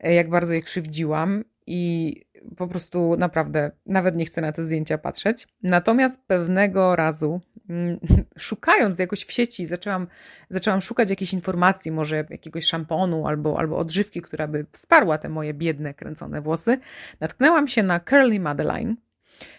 e, 0.00 0.14
jak 0.14 0.30
bardzo 0.30 0.52
je 0.52 0.62
krzywdziłam 0.62 1.44
i 1.66 2.14
po 2.56 2.68
prostu 2.68 3.16
naprawdę 3.16 3.70
nawet 3.86 4.16
nie 4.16 4.24
chcę 4.24 4.40
na 4.40 4.52
te 4.52 4.62
zdjęcia 4.62 4.98
patrzeć. 4.98 5.48
Natomiast 5.62 6.20
pewnego 6.26 6.96
razu, 6.96 7.40
mm, 7.68 8.00
szukając 8.38 8.98
jakoś 8.98 9.24
w 9.24 9.32
sieci, 9.32 9.64
zaczęłam, 9.64 10.06
zaczęłam 10.50 10.80
szukać 10.80 11.10
jakiejś 11.10 11.32
informacji, 11.32 11.92
może 11.92 12.24
jakiegoś 12.30 12.64
szamponu 12.64 13.26
albo, 13.26 13.58
albo 13.58 13.78
odżywki, 13.78 14.22
która 14.22 14.48
by 14.48 14.66
wsparła 14.72 15.18
te 15.18 15.28
moje 15.28 15.54
biedne, 15.54 15.94
kręcone 15.94 16.42
włosy. 16.42 16.78
Natknęłam 17.20 17.68
się 17.68 17.82
na 17.82 18.00
Curly 18.00 18.40
Madeline 18.40 18.96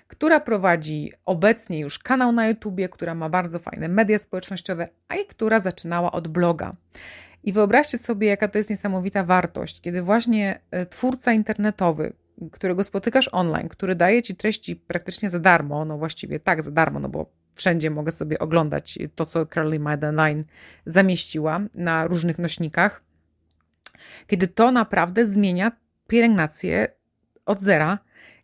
która 0.08 0.40
prowadzi 0.40 1.12
obecnie 1.26 1.80
już 1.80 2.00
kanał 2.00 2.32
na 2.32 2.48
YouTubie, 2.48 2.90
która 2.90 3.16
ma 3.16 3.30
bardzo 3.30 3.60
fajne 3.60 3.88
media 3.88 4.20
społecznościowe, 4.20 4.88
a 5.08 5.16
i 5.16 5.26
która 5.26 5.60
zaczynała 5.60 6.12
od 6.12 6.28
bloga. 6.28 6.72
I 7.44 7.54
wyobraźcie 7.54 7.98
sobie, 7.98 8.28
jaka 8.28 8.48
to 8.48 8.58
jest 8.58 8.70
niesamowita 8.70 9.24
wartość, 9.24 9.82
kiedy 9.82 10.02
właśnie 10.02 10.60
e, 10.72 10.86
twórca 10.86 11.34
internetowy, 11.34 12.14
którego 12.52 12.84
spotykasz 12.84 13.30
online, 13.32 13.70
który 13.70 13.96
daje 13.96 14.22
ci 14.22 14.36
treści 14.36 14.76
praktycznie 14.76 15.30
za 15.30 15.40
darmo, 15.40 15.86
no 15.86 15.98
właściwie 15.98 16.40
tak 16.40 16.62
za 16.62 16.72
darmo, 16.72 17.00
no 17.00 17.10
bo 17.10 17.32
wszędzie 17.56 17.90
mogę 17.90 18.12
sobie 18.12 18.40
oglądać 18.40 19.00
to, 19.16 19.26
co 19.26 19.46
Carly 19.46 19.80
Madeline 19.80 20.44
zamieściła 20.86 21.60
na 21.76 22.08
różnych 22.08 22.40
nośnikach, 22.40 23.04
kiedy 24.28 24.48
to 24.48 24.72
naprawdę 24.72 25.26
zmienia 25.26 25.72
pielęgnację 26.08 26.88
od 27.46 27.62
zera 27.62 28.00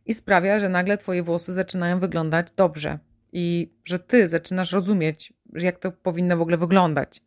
i 0.07 0.13
sprawia, 0.13 0.59
że 0.59 0.69
nagle 0.69 0.97
twoje 0.97 1.23
włosy 1.23 1.53
zaczynają 1.53 1.99
wyglądać 1.99 2.47
dobrze 2.55 2.99
i 3.33 3.71
że 3.85 3.99
ty 3.99 4.29
zaczynasz 4.29 4.71
rozumieć, 4.71 5.33
jak 5.53 5.77
to 5.77 5.91
powinno 5.91 6.37
w 6.37 6.41
ogóle 6.41 6.57
wyglądać. 6.57 7.21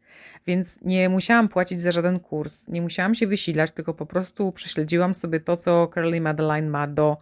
Więc 0.46 0.78
nie 0.82 1.08
musiałam 1.08 1.48
płacić 1.48 1.82
za 1.82 1.92
żaden 1.92 2.20
kurs, 2.20 2.68
nie 2.68 2.82
musiałam 2.82 3.14
się 3.14 3.26
wysilać, 3.26 3.70
tylko 3.70 3.94
po 3.94 4.06
prostu 4.06 4.52
prześledziłam 4.52 5.14
sobie 5.14 5.40
to, 5.40 5.56
co 5.56 5.88
Curly 5.88 6.20
Madeline 6.20 6.68
ma 6.68 6.86
do 6.86 7.16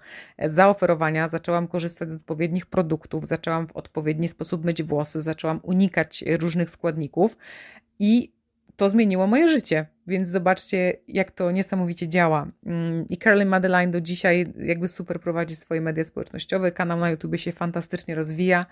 zaoferowania. 0.45 1.29
Zaczęłam 1.29 1.69
korzystać 1.69 2.11
z 2.11 2.15
odpowiednich 2.15 2.67
produktów, 2.67 3.27
zaczęłam 3.27 3.67
w 3.67 3.77
odpowiedni 3.77 4.29
sposób 4.29 4.65
myć 4.65 4.83
włosy, 4.83 5.21
zaczęłam 5.21 5.61
unikać 5.63 6.25
różnych 6.41 6.71
składników 6.71 7.37
i 7.99 8.33
to 8.79 8.91
zmieniło 8.91 9.27
moje 9.27 9.49
życie. 9.49 9.87
Więc 10.07 10.29
zobaczcie, 10.29 10.93
jak 11.09 11.31
to 11.31 11.51
niesamowicie 11.51 12.09
działa. 12.09 12.47
Mm, 12.67 13.09
I 13.09 13.19
Carly 13.19 13.45
Madeline 13.45 13.91
do 13.91 14.01
dzisiaj 14.01 14.47
jakby 14.59 14.89
super 14.89 15.21
prowadzi 15.21 15.57
swoje 15.57 15.81
media 15.81 16.05
społecznościowe. 16.05 16.73
Kanał 16.73 16.99
na 16.99 17.11
YouTube 17.11 17.37
się 17.37 17.53
fantastycznie 17.53 18.15
rozwija. 18.15 18.67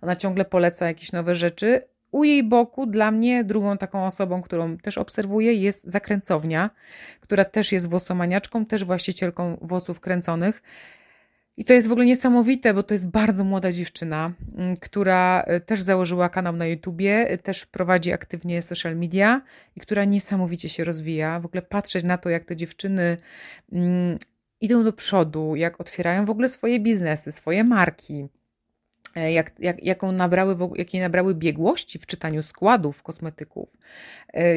Ona 0.00 0.16
ciągle 0.16 0.44
poleca 0.44 0.86
jakieś 0.86 1.12
nowe 1.12 1.34
rzeczy. 1.34 1.80
U 2.10 2.24
jej 2.24 2.44
boku, 2.44 2.86
dla 2.86 3.10
mnie, 3.10 3.44
drugą 3.44 3.78
taką 3.78 4.06
osobą, 4.06 4.42
którą 4.42 4.76
też 4.76 4.98
obserwuję, 4.98 5.54
jest 5.54 5.84
zakręcownia, 5.84 6.70
która 7.20 7.44
też 7.44 7.72
jest 7.72 7.88
włosomaniaczką, 7.88 8.66
też 8.66 8.84
właścicielką 8.84 9.56
włosów 9.62 10.00
kręconych. 10.00 10.62
I 11.58 11.64
to 11.64 11.72
jest 11.72 11.88
w 11.88 11.92
ogóle 11.92 12.06
niesamowite, 12.06 12.74
bo 12.74 12.82
to 12.82 12.94
jest 12.94 13.06
bardzo 13.06 13.44
młoda 13.44 13.72
dziewczyna, 13.72 14.32
mm, 14.56 14.76
która 14.76 15.42
e, 15.46 15.60
też 15.60 15.80
założyła 15.80 16.28
kanał 16.28 16.56
na 16.56 16.66
YouTubie, 16.66 17.28
e, 17.28 17.38
też 17.38 17.66
prowadzi 17.66 18.12
aktywnie 18.12 18.62
social 18.62 18.96
media 18.96 19.42
i 19.76 19.80
która 19.80 20.04
niesamowicie 20.04 20.68
się 20.68 20.84
rozwija. 20.84 21.40
W 21.40 21.46
ogóle 21.46 21.62
patrzeć 21.62 22.04
na 22.04 22.18
to, 22.18 22.30
jak 22.30 22.44
te 22.44 22.56
dziewczyny 22.56 23.16
mm, 23.72 24.18
idą 24.60 24.84
do 24.84 24.92
przodu, 24.92 25.56
jak 25.56 25.80
otwierają 25.80 26.24
w 26.24 26.30
ogóle 26.30 26.48
swoje 26.48 26.80
biznesy, 26.80 27.32
swoje 27.32 27.64
marki, 27.64 28.28
e, 29.16 29.32
jak, 29.32 29.52
jak, 29.58 29.84
jaką 29.84 30.12
nabrały, 30.12 30.56
jakiej 30.74 31.00
nabrały 31.00 31.34
biegłości 31.34 31.98
w 31.98 32.06
czytaniu 32.06 32.42
składów 32.42 33.02
kosmetyków, 33.02 33.76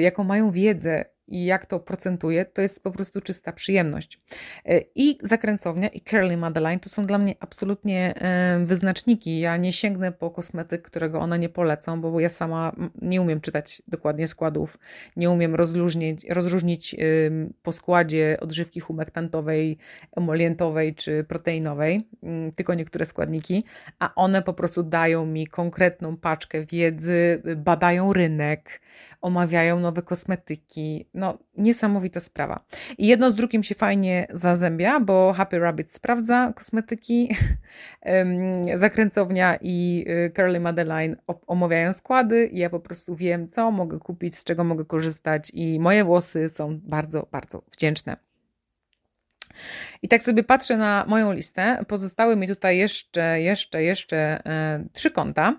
jaką 0.01 0.23
mają 0.23 0.51
wiedzę, 0.51 1.05
i 1.31 1.45
jak 1.45 1.65
to 1.65 1.79
procentuje, 1.79 2.45
to 2.45 2.61
jest 2.61 2.83
po 2.83 2.91
prostu 2.91 3.21
czysta 3.21 3.51
przyjemność. 3.51 4.19
E, 4.65 4.81
I 4.95 5.17
zakręcownia, 5.23 5.87
i 5.87 6.01
Curly 6.01 6.37
Madeline 6.37 6.79
to 6.79 6.89
są 6.89 7.05
dla 7.05 7.17
mnie 7.17 7.35
absolutnie 7.39 8.13
e, 8.15 8.59
wyznaczniki. 8.65 9.39
Ja 9.39 9.57
nie 9.57 9.73
sięgnę 9.73 10.11
po 10.11 10.31
kosmetyk, 10.31 10.81
którego 10.81 11.19
one 11.19 11.39
nie 11.39 11.49
polecą, 11.49 12.01
bo 12.01 12.19
ja 12.19 12.29
sama 12.29 12.75
nie 13.01 13.21
umiem 13.21 13.41
czytać 13.41 13.81
dokładnie 13.87 14.27
składów, 14.27 14.79
nie 15.15 15.29
umiem 15.29 15.55
rozróżnić, 15.55 16.25
rozróżnić 16.29 16.95
po 17.63 17.71
składzie 17.71 18.37
odżywki 18.41 18.79
humektantowej, 18.79 19.77
emolientowej 20.15 20.95
czy 20.95 21.23
proteinowej, 21.23 22.07
mm, 22.23 22.51
tylko 22.51 22.73
niektóre 22.73 23.05
składniki, 23.05 23.63
a 23.99 24.15
one 24.15 24.41
po 24.41 24.53
prostu 24.53 24.83
dają 24.83 25.25
mi 25.25 25.47
konkretną 25.47 26.17
paczkę 26.17 26.65
wiedzy, 26.65 27.41
badają 27.57 28.13
rynek, 28.13 28.81
omawiają 29.21 29.79
nowe 29.79 30.01
kosmetyki, 30.01 31.05
no, 31.21 31.37
niesamowita 31.57 32.19
sprawa. 32.19 32.65
I 32.97 33.07
jedno 33.07 33.31
z 33.31 33.35
drugim 33.35 33.63
się 33.63 33.75
fajnie 33.75 34.27
zazębia, 34.33 34.99
bo 34.99 35.33
Happy 35.33 35.59
Rabbit 35.59 35.91
sprawdza 35.91 36.53
kosmetyki, 36.55 37.35
zakręcownia 38.73 39.57
i 39.61 40.05
y, 40.07 40.31
Curly 40.35 40.59
Madeline 40.59 41.15
omawiają 41.47 41.93
składy 41.93 42.45
i 42.45 42.57
ja 42.57 42.69
po 42.69 42.79
prostu 42.79 43.15
wiem, 43.15 43.47
co 43.47 43.71
mogę 43.71 43.99
kupić, 43.99 44.35
z 44.35 44.43
czego 44.43 44.63
mogę 44.63 44.85
korzystać 44.85 45.51
i 45.53 45.79
moje 45.79 46.03
włosy 46.03 46.49
są 46.49 46.79
bardzo, 46.83 47.27
bardzo 47.31 47.63
wdzięczne. 47.71 48.30
I 50.01 50.07
tak 50.07 50.23
sobie 50.23 50.43
patrzę 50.43 50.77
na 50.77 51.05
moją 51.07 51.33
listę. 51.33 51.85
Pozostały 51.87 52.35
mi 52.35 52.47
tutaj 52.47 52.77
jeszcze, 52.77 53.41
jeszcze, 53.41 53.83
jeszcze 53.83 54.17
e, 54.45 54.85
trzy 54.93 55.11
konta. 55.11 55.53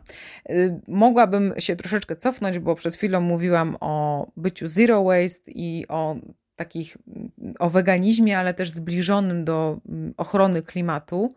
E, 0.49 0.81
mogłabym 0.89 1.55
się 1.59 1.77
troszeczkę 1.77 2.17
cofnąć, 2.17 2.59
bo 2.59 2.75
przed 2.75 2.97
chwilą 2.97 3.21
mówiłam 3.21 3.77
o 3.81 4.27
byciu 4.37 4.69
zero 4.69 5.05
waste 5.05 5.51
i 5.51 5.85
o 5.89 6.17
takich 6.57 6.97
o 7.59 7.71
weganizmie, 7.71 8.39
ale 8.39 8.55
też 8.55 8.71
zbliżonym 8.71 9.45
do 9.45 9.81
mm, 9.89 10.15
ochrony 10.17 10.63
klimatu. 10.63 11.35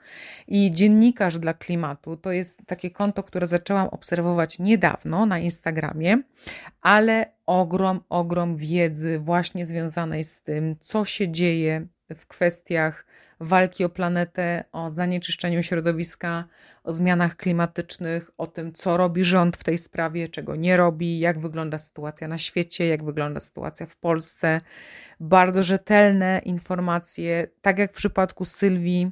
I 0.47 0.71
dziennikarz 0.71 1.39
dla 1.39 1.53
klimatu 1.53 2.17
to 2.17 2.31
jest 2.31 2.59
takie 2.65 2.91
konto, 2.91 3.23
które 3.23 3.47
zaczęłam 3.47 3.87
obserwować 3.87 4.59
niedawno 4.59 5.25
na 5.25 5.39
Instagramie, 5.39 6.17
ale 6.81 7.25
ogrom, 7.45 7.99
ogrom 8.09 8.57
wiedzy 8.57 9.19
właśnie 9.19 9.67
związanej 9.67 10.23
z 10.23 10.41
tym, 10.41 10.75
co 10.81 11.05
się 11.05 11.31
dzieje 11.31 11.87
w 12.15 12.27
kwestiach 12.27 13.05
walki 13.39 13.85
o 13.85 13.89
planetę, 13.89 14.63
o 14.71 14.91
zanieczyszczeniu 14.91 15.63
środowiska, 15.63 16.43
o 16.83 16.93
zmianach 16.93 17.35
klimatycznych, 17.35 18.31
o 18.37 18.47
tym, 18.47 18.73
co 18.73 18.97
robi 18.97 19.23
rząd 19.23 19.57
w 19.57 19.63
tej 19.63 19.77
sprawie, 19.77 20.29
czego 20.29 20.55
nie 20.55 20.77
robi, 20.77 21.19
jak 21.19 21.39
wygląda 21.39 21.77
sytuacja 21.77 22.27
na 22.27 22.37
świecie, 22.37 22.87
jak 22.87 23.03
wygląda 23.03 23.39
sytuacja 23.39 23.85
w 23.85 23.95
Polsce. 23.95 24.61
Bardzo 25.19 25.63
rzetelne 25.63 26.41
informacje, 26.45 27.47
tak 27.61 27.79
jak 27.79 27.91
w 27.91 27.95
przypadku 27.95 28.45
Sylwii, 28.45 29.11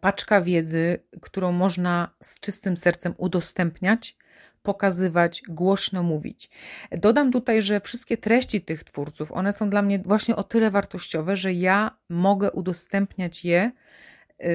paczka 0.00 0.40
wiedzy, 0.40 0.98
którą 1.20 1.52
można 1.52 2.14
z 2.22 2.40
czystym 2.40 2.76
sercem 2.76 3.14
udostępniać 3.16 4.16
pokazywać, 4.62 5.42
głośno 5.48 6.02
mówić. 6.02 6.50
Dodam 6.92 7.32
tutaj, 7.32 7.62
że 7.62 7.80
wszystkie 7.80 8.16
treści 8.16 8.60
tych 8.60 8.84
twórców, 8.84 9.32
one 9.32 9.52
są 9.52 9.70
dla 9.70 9.82
mnie 9.82 9.98
właśnie 9.98 10.36
o 10.36 10.42
tyle 10.42 10.70
wartościowe, 10.70 11.36
że 11.36 11.52
ja 11.52 11.98
mogę 12.08 12.50
udostępniać 12.50 13.44
je 13.44 13.70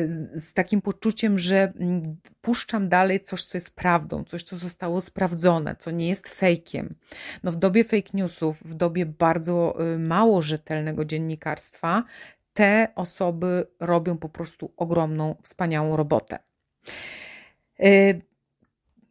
z, 0.06 0.44
z 0.44 0.54
takim 0.54 0.82
poczuciem, 0.82 1.40
że 1.40 1.74
mm, 1.80 2.02
puszczam 2.42 2.90
dalej 2.90 3.20
coś, 3.20 3.44
co 3.44 3.58
jest 3.58 3.76
prawdą, 3.76 4.24
coś, 4.24 4.44
co 4.44 4.58
zostało 4.58 5.02
sprawdzone, 5.02 5.76
co 5.80 5.92
nie 5.92 6.10
jest 6.10 6.28
fejkiem. 6.28 6.96
No 7.44 7.52
w 7.52 7.56
dobie 7.56 7.84
fake 7.84 8.10
newsów, 8.14 8.64
w 8.64 8.74
dobie 8.74 9.06
bardzo 9.06 9.78
y, 9.94 10.00
mało 10.00 10.42
rzetelnego 10.42 11.06
dziennikarstwa, 11.06 12.04
te 12.60 12.88
osoby 12.96 13.68
robią 13.80 14.18
po 14.18 14.30
prostu 14.30 14.74
ogromną, 14.78 15.36
wspaniałą 15.44 15.96
robotę. 15.96 16.40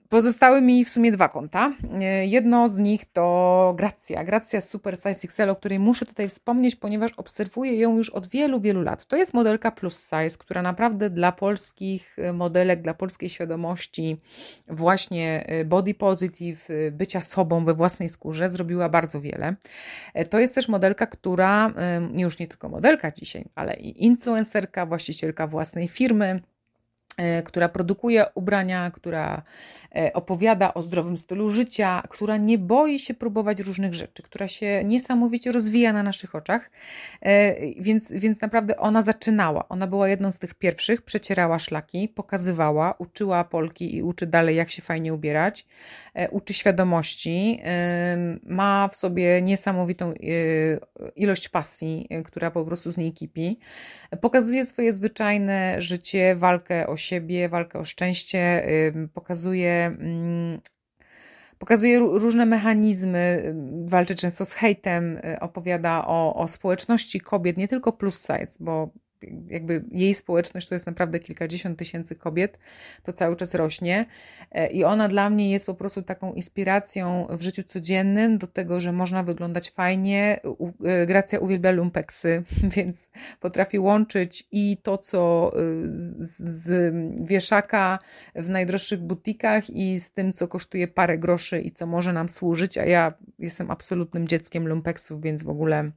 Pozostały 0.09 0.62
mi 0.62 0.85
w 0.85 0.88
sumie 0.88 1.12
dwa 1.12 1.29
konta. 1.29 1.73
E, 2.01 2.27
jedno 2.27 2.68
z 2.68 2.79
nich 2.79 3.05
to 3.12 3.75
Gracja. 3.77 4.25
Gracja 4.25 4.61
Super 4.61 4.97
Size 4.97 5.09
XL, 5.11 5.51
o 5.51 5.57
której 5.57 5.79
muszę 5.79 6.07
tutaj 6.07 6.29
wspomnieć, 6.29 6.77
ponieważ 6.77 7.12
obserwuję 7.12 7.79
ją 7.79 7.97
już 7.97 8.11
od 8.11 8.27
wielu, 8.27 8.61
wielu 8.61 8.83
lat. 8.83 9.07
To 9.07 9.16
jest 9.16 9.35
modelka 9.35 9.71
plus 9.71 10.01
size, 10.01 10.38
która 10.38 10.62
naprawdę 10.62 11.11
dla 11.11 11.33
polskich 11.33 12.18
e, 12.18 12.33
modelek, 12.33 12.83
dla 12.83 12.94
polskiej 12.94 13.29
świadomości 13.29 14.16
właśnie 14.68 15.47
e, 15.47 15.64
body 15.64 15.94
positive, 15.94 16.68
bycia 16.92 17.21
sobą 17.21 17.64
we 17.64 17.75
własnej 17.75 18.09
skórze 18.09 18.51
zrobiła 18.51 18.88
bardzo 18.88 19.21
wiele. 19.21 19.55
To 20.31 20.38
jest 20.38 20.55
też 20.55 20.68
modelka, 20.68 21.07
która, 21.07 21.73
już 22.16 22.38
nie 22.38 22.47
tylko 22.47 22.68
modelka 22.68 23.12
dzisiaj, 23.12 23.44
ale 23.55 23.75
i 23.75 24.05
influencerka, 24.05 24.87
właścicielka 24.87 25.47
własnej 25.47 25.88
firmy, 25.88 26.40
która 27.44 27.68
produkuje 27.68 28.24
ubrania, 28.35 28.90
która 28.90 29.42
e, 29.96 30.12
opowiada 30.12 30.74
o 30.74 30.83
zdrowym 30.83 31.16
stylu 31.16 31.48
życia, 31.48 32.02
która 32.09 32.37
nie 32.37 32.59
boi 32.59 32.98
się 32.98 33.14
próbować 33.14 33.61
różnych 33.61 33.94
rzeczy, 33.94 34.22
która 34.22 34.48
się 34.48 34.85
niesamowicie 34.85 35.52
rozwija 35.52 35.92
na 35.92 36.02
naszych 36.02 36.35
oczach. 36.35 36.70
E, 37.22 37.54
więc, 37.81 38.12
więc 38.12 38.40
naprawdę 38.40 38.76
ona 38.76 39.02
zaczynała. 39.02 39.68
Ona 39.68 39.87
była 39.87 40.09
jedną 40.09 40.33
z 40.33 40.38
tych 40.38 40.54
pierwszych, 40.54 41.02
przecierała 41.02 41.59
szlaki, 41.59 42.09
pokazywała, 42.09 42.94
uczyła 42.98 43.44
Polki 43.44 43.96
i 43.96 44.02
uczy 44.02 44.26
dalej, 44.26 44.57
jak 44.57 44.70
się 44.70 44.83
fajnie 44.83 45.14
ubierać, 45.14 45.66
uczy 46.31 46.54
świadomości, 46.54 47.61
ma 48.42 48.88
w 48.92 48.96
sobie 48.96 49.42
niesamowitą 49.42 50.12
ilość 51.16 51.48
pasji, 51.48 52.09
która 52.24 52.50
po 52.50 52.64
prostu 52.64 52.92
z 52.92 52.96
niej 52.96 53.12
kipi. 53.12 53.59
Pokazuje 54.20 54.64
swoje 54.64 54.92
zwyczajne 54.92 55.76
życie, 55.78 56.35
walkę 56.37 56.87
o 56.87 56.96
siebie, 57.09 57.49
walkę 57.49 57.79
o 57.79 57.85
szczęście, 57.85 58.62
pokazuje, 59.14 59.87
mm, 59.99 60.61
pokazuje 61.59 61.99
różne 61.99 62.47
mechanizmy, 62.47 63.55
walczy 63.85 64.14
często 64.14 64.44
z 64.44 64.53
hejtem, 64.53 65.16
y, 65.16 65.40
opowiada 65.40 66.05
o, 66.07 66.35
o 66.35 66.49
społeczności 66.49 67.21
kobiet, 67.21 67.57
nie 67.57 67.68
tylko 67.68 67.92
plus 67.92 68.21
size, 68.21 68.53
bo 68.61 68.90
jakby 69.48 69.85
jej 69.92 70.14
społeczność 70.14 70.68
to 70.68 70.74
jest 70.74 70.87
naprawdę 70.87 71.18
kilkadziesiąt 71.18 71.78
tysięcy 71.78 72.16
kobiet, 72.16 72.59
to 73.02 73.12
cały 73.12 73.37
czas 73.37 73.54
rośnie 73.54 74.07
e, 74.50 74.70
i 74.70 74.85
ona 74.85 75.09
dla 75.09 75.31
mnie 75.31 75.50
jest 75.50 75.66
po 75.66 75.74
prostu 75.74 76.02
taką 76.02 76.33
inspiracją 76.33 77.26
w 77.31 77.42
życiu 77.42 77.62
codziennym 77.62 78.38
do 78.38 78.46
tego, 78.46 78.81
że 78.81 78.92
można 78.92 79.22
wyglądać 79.22 79.70
fajnie. 79.70 80.40
E, 80.85 81.07
Gracja 81.07 81.38
uwielbia 81.38 81.70
lumpeksy, 81.70 82.42
więc 82.76 83.11
potrafi 83.40 83.78
łączyć 83.78 84.48
i 84.52 84.76
to, 84.83 84.98
co 84.98 85.52
e, 85.54 85.59
z, 85.88 86.38
z 86.38 86.94
wieszaka 87.28 87.98
w 88.35 88.48
najdroższych 88.48 89.00
butikach 89.00 89.70
i 89.70 90.00
z 90.00 90.12
tym, 90.12 90.33
co 90.33 90.48
kosztuje 90.48 90.88
parę 90.88 91.18
groszy 91.18 91.61
i 91.61 91.70
co 91.70 91.87
może 91.87 92.12
nam 92.12 92.28
służyć, 92.28 92.78
a 92.78 92.85
ja 92.85 93.12
jestem 93.38 93.70
absolutnym 93.70 94.28
dzieckiem 94.28 94.68
lumpeksów, 94.68 95.22
więc 95.22 95.42
w 95.42 95.48
ogóle 95.48 95.90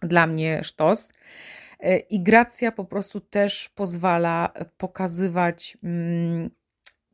dla 0.00 0.26
mnie 0.26 0.64
sztos. 0.64 1.08
E, 1.80 1.98
I 1.98 2.22
gracja 2.22 2.72
po 2.72 2.84
prostu 2.84 3.20
też 3.20 3.68
pozwala 3.68 4.52
pokazywać 4.76 5.78
mm, 5.82 6.50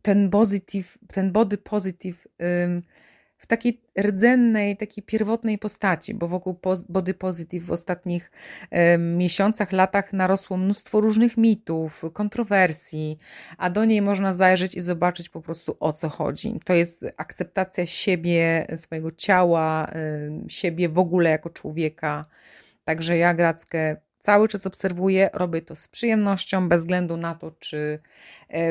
ten 0.03 0.31
positive, 0.31 0.98
ten 1.09 1.33
body 1.33 1.59
positive 1.59 2.29
w 3.44 3.46
takiej 3.46 3.83
rdzennej, 4.00 4.77
takiej 4.77 5.05
pierwotnej 5.05 5.59
postaci, 5.59 6.14
bo 6.14 6.29
wokół 6.29 6.61
body 6.88 7.14
positive 7.14 7.64
w 7.64 7.72
ostatnich 7.72 8.31
miesiącach, 8.98 9.72
latach 9.72 10.12
narosło 10.12 10.57
mnóstwo 10.57 11.00
różnych 11.00 11.37
mitów, 11.37 12.05
kontrowersji, 12.12 13.18
a 13.59 13.70
do 13.70 13.85
niej 13.85 14.03
można 14.03 14.35
zajrzeć 14.35 14.74
i 14.74 14.81
zobaczyć 14.81 15.29
po 15.29 15.40
prostu 15.40 15.77
o 15.81 15.92
co 15.92 16.09
chodzi. 16.09 16.61
To 16.64 16.74
jest 16.74 17.05
akceptacja 17.16 17.87
siebie, 17.87 18.66
swojego 18.77 19.11
ciała, 19.11 19.90
siebie 20.48 20.88
w 20.88 20.98
ogóle 20.98 21.31
jako 21.31 21.50
człowieka. 21.50 22.24
Także 22.85 23.16
ja 23.16 23.35
Grackę 23.35 23.96
cały 24.24 24.48
czas 24.48 24.66
obserwuję, 24.66 25.30
robię 25.32 25.62
to 25.62 25.76
z 25.76 25.88
przyjemnością, 25.88 26.68
bez 26.68 26.80
względu 26.80 27.16
na 27.16 27.34
to, 27.34 27.50
czy 27.58 27.98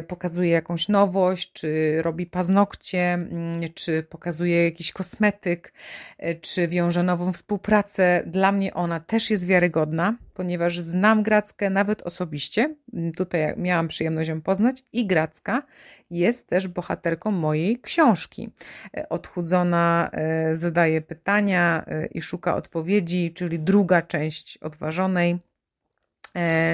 pokazuje 0.08 0.50
jakąś 0.50 0.88
nowość, 0.88 1.54
czy 1.54 2.02
robi 2.02 2.26
paznokcie, 2.26 3.14
mm, 3.14 3.62
czy 3.76 4.04
pokazuje 4.04 4.66
jakiś 4.66 4.92
kosmetyk, 4.92 5.74
e, 6.18 6.36
czy 6.36 6.68
wiąże 6.68 7.04
nową 7.04 7.34
współpracę. 7.34 8.24
Dla 8.26 8.52
mnie 8.52 8.74
ona 8.74 9.00
też 9.00 9.30
jest 9.30 9.48
wiarygodna, 9.48 10.18
ponieważ 10.34 10.80
znam 10.80 11.24
Grackę 11.24 11.70
nawet 11.70 12.02
osobiście. 12.02 12.76
Mm, 12.94 13.12
tutaj 13.12 13.54
miałam 13.58 13.88
przyjemność 13.88 14.30
ją 14.30 14.42
poznać 14.42 14.84
i 14.94 15.08
Gracka 15.08 15.64
jest 16.12 16.48
też 16.48 16.68
bohaterką 16.68 17.32
mojej 17.32 17.80
książki. 17.80 18.50
E, 18.98 19.10
odchudzona 19.10 20.12
zadaje 20.54 21.02
pytania 21.02 21.86
i 22.12 22.22
szuka 22.22 22.56
odpowiedzi, 22.56 23.34
czyli 23.34 23.60
druga 23.60 24.02
część 24.02 24.58
odważonej 24.58 25.34
E, 25.34 25.53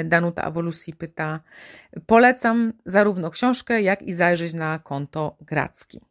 Danuta 0.06 0.44
Awolusi 0.44 0.94
pyta: 0.94 1.40
Polecam 2.06 2.74
zarówno 2.86 3.30
książkę, 3.30 3.82
jak 3.82 4.02
i 4.02 4.14
zajrzeć 4.14 4.54
na 4.54 4.80
konto 4.80 5.38
Gracki. 5.42 6.02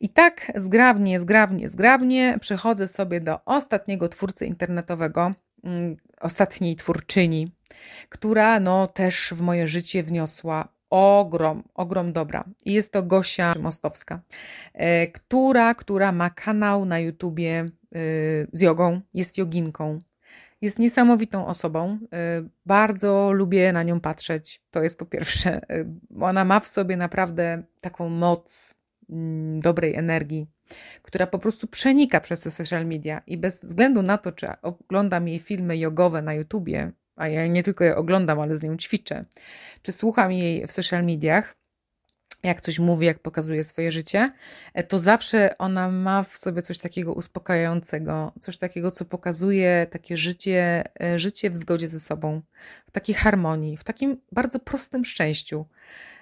I 0.00 0.08
tak 0.08 0.52
zgrabnie, 0.54 1.20
zgrabnie, 1.20 1.68
zgrabnie 1.68 2.38
przechodzę 2.40 2.88
sobie 2.88 3.20
do 3.20 3.44
ostatniego 3.44 4.08
twórcy 4.08 4.46
internetowego, 4.46 5.32
mm, 5.64 5.96
ostatniej 6.20 6.76
twórczyni, 6.76 7.52
która 8.08 8.60
no 8.60 8.86
też 8.86 9.34
w 9.36 9.40
moje 9.40 9.66
życie 9.66 10.02
wniosła 10.02 10.68
ogrom, 10.90 11.62
ogrom 11.74 12.12
dobra. 12.12 12.44
I 12.64 12.72
jest 12.72 12.92
to 12.92 13.02
Gosia 13.02 13.54
Mostowska, 13.60 14.20
e, 14.74 15.06
która, 15.06 15.74
która 15.74 16.12
ma 16.12 16.30
kanał 16.30 16.84
na 16.84 16.98
YouTubie 16.98 17.60
e, 17.60 17.68
z 18.52 18.60
jogą, 18.60 19.00
jest 19.14 19.38
joginką, 19.38 19.98
jest 20.60 20.78
niesamowitą 20.78 21.46
osobą. 21.46 21.98
Y, 22.04 22.48
bardzo 22.66 23.32
lubię 23.32 23.72
na 23.72 23.82
nią 23.82 24.00
patrzeć. 24.00 24.62
To 24.70 24.82
jest 24.82 24.98
po 24.98 25.06
pierwsze. 25.06 25.60
Y, 25.70 25.86
ona 26.20 26.44
ma 26.44 26.60
w 26.60 26.68
sobie 26.68 26.96
naprawdę 26.96 27.62
taką 27.80 28.08
moc 28.08 28.74
mm, 29.10 29.60
dobrej 29.60 29.94
energii, 29.94 30.46
która 31.02 31.26
po 31.26 31.38
prostu 31.38 31.66
przenika 31.66 32.20
przez 32.20 32.40
te 32.40 32.50
social 32.50 32.86
media 32.86 33.22
i 33.26 33.38
bez 33.38 33.64
względu 33.64 34.02
na 34.02 34.18
to, 34.18 34.32
czy 34.32 34.46
oglądam 34.62 35.28
jej 35.28 35.38
filmy 35.38 35.78
jogowe 35.78 36.22
na 36.22 36.34
YouTubie, 36.34 36.92
a 37.16 37.28
ja 37.28 37.46
nie 37.46 37.62
tylko 37.62 37.84
je 37.84 37.96
oglądam, 37.96 38.40
ale 38.40 38.56
z 38.56 38.62
nią 38.62 38.76
ćwiczę, 38.76 39.24
czy 39.82 39.92
słucham 39.92 40.32
jej 40.32 40.66
w 40.66 40.72
social 40.72 41.04
mediach, 41.04 41.56
jak 42.46 42.60
coś 42.60 42.78
mówi, 42.78 43.06
jak 43.06 43.18
pokazuje 43.18 43.64
swoje 43.64 43.92
życie, 43.92 44.32
e, 44.74 44.82
to 44.82 44.98
zawsze 44.98 45.58
ona 45.58 45.90
ma 45.90 46.22
w 46.22 46.36
sobie 46.36 46.62
coś 46.62 46.78
takiego 46.78 47.12
uspokajającego, 47.12 48.32
coś 48.40 48.58
takiego, 48.58 48.90
co 48.90 49.04
pokazuje 49.04 49.86
takie 49.90 50.16
życie, 50.16 50.84
e, 51.02 51.18
życie 51.18 51.50
w 51.50 51.56
zgodzie 51.56 51.88
ze 51.88 52.00
sobą, 52.00 52.42
w 52.86 52.90
takiej 52.90 53.14
harmonii, 53.14 53.76
w 53.76 53.84
takim 53.84 54.20
bardzo 54.32 54.58
prostym 54.58 55.04
szczęściu. 55.04 55.66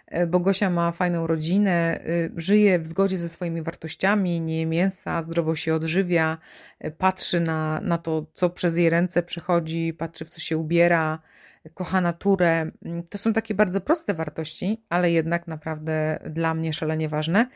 E, 0.06 0.26
bo 0.26 0.40
Gosia 0.40 0.70
ma 0.70 0.92
fajną 0.92 1.26
rodzinę, 1.26 2.00
żyje 2.36 2.78
w 2.78 2.86
zgodzie 2.86 3.18
ze 3.18 3.28
swoimi 3.28 3.62
wartościami, 3.62 4.40
nie 4.40 4.58
je 4.58 4.66
mięsa, 4.66 5.22
zdrowo 5.22 5.56
się 5.56 5.74
odżywia, 5.74 6.38
patrzy 6.98 7.40
na, 7.40 7.80
na 7.80 7.98
to, 7.98 8.26
co 8.34 8.50
przez 8.50 8.76
jej 8.76 8.90
ręce 8.90 9.22
przychodzi, 9.22 9.92
patrzy 9.92 10.24
w 10.24 10.30
co 10.30 10.40
się 10.40 10.56
ubiera, 10.56 11.18
kocha 11.74 12.00
naturę. 12.00 12.70
Mm, 12.84 13.02
to 13.10 13.18
są 13.18 13.32
takie 13.32 13.54
bardzo 13.54 13.80
proste 13.80 14.14
wartości, 14.14 14.84
ale 14.88 15.10
jednak 15.10 15.46
naprawdę 15.46 16.18
dla 16.30 16.54
mnie 16.54 16.72
szalenie 16.72 17.08
ważne. 17.08 17.46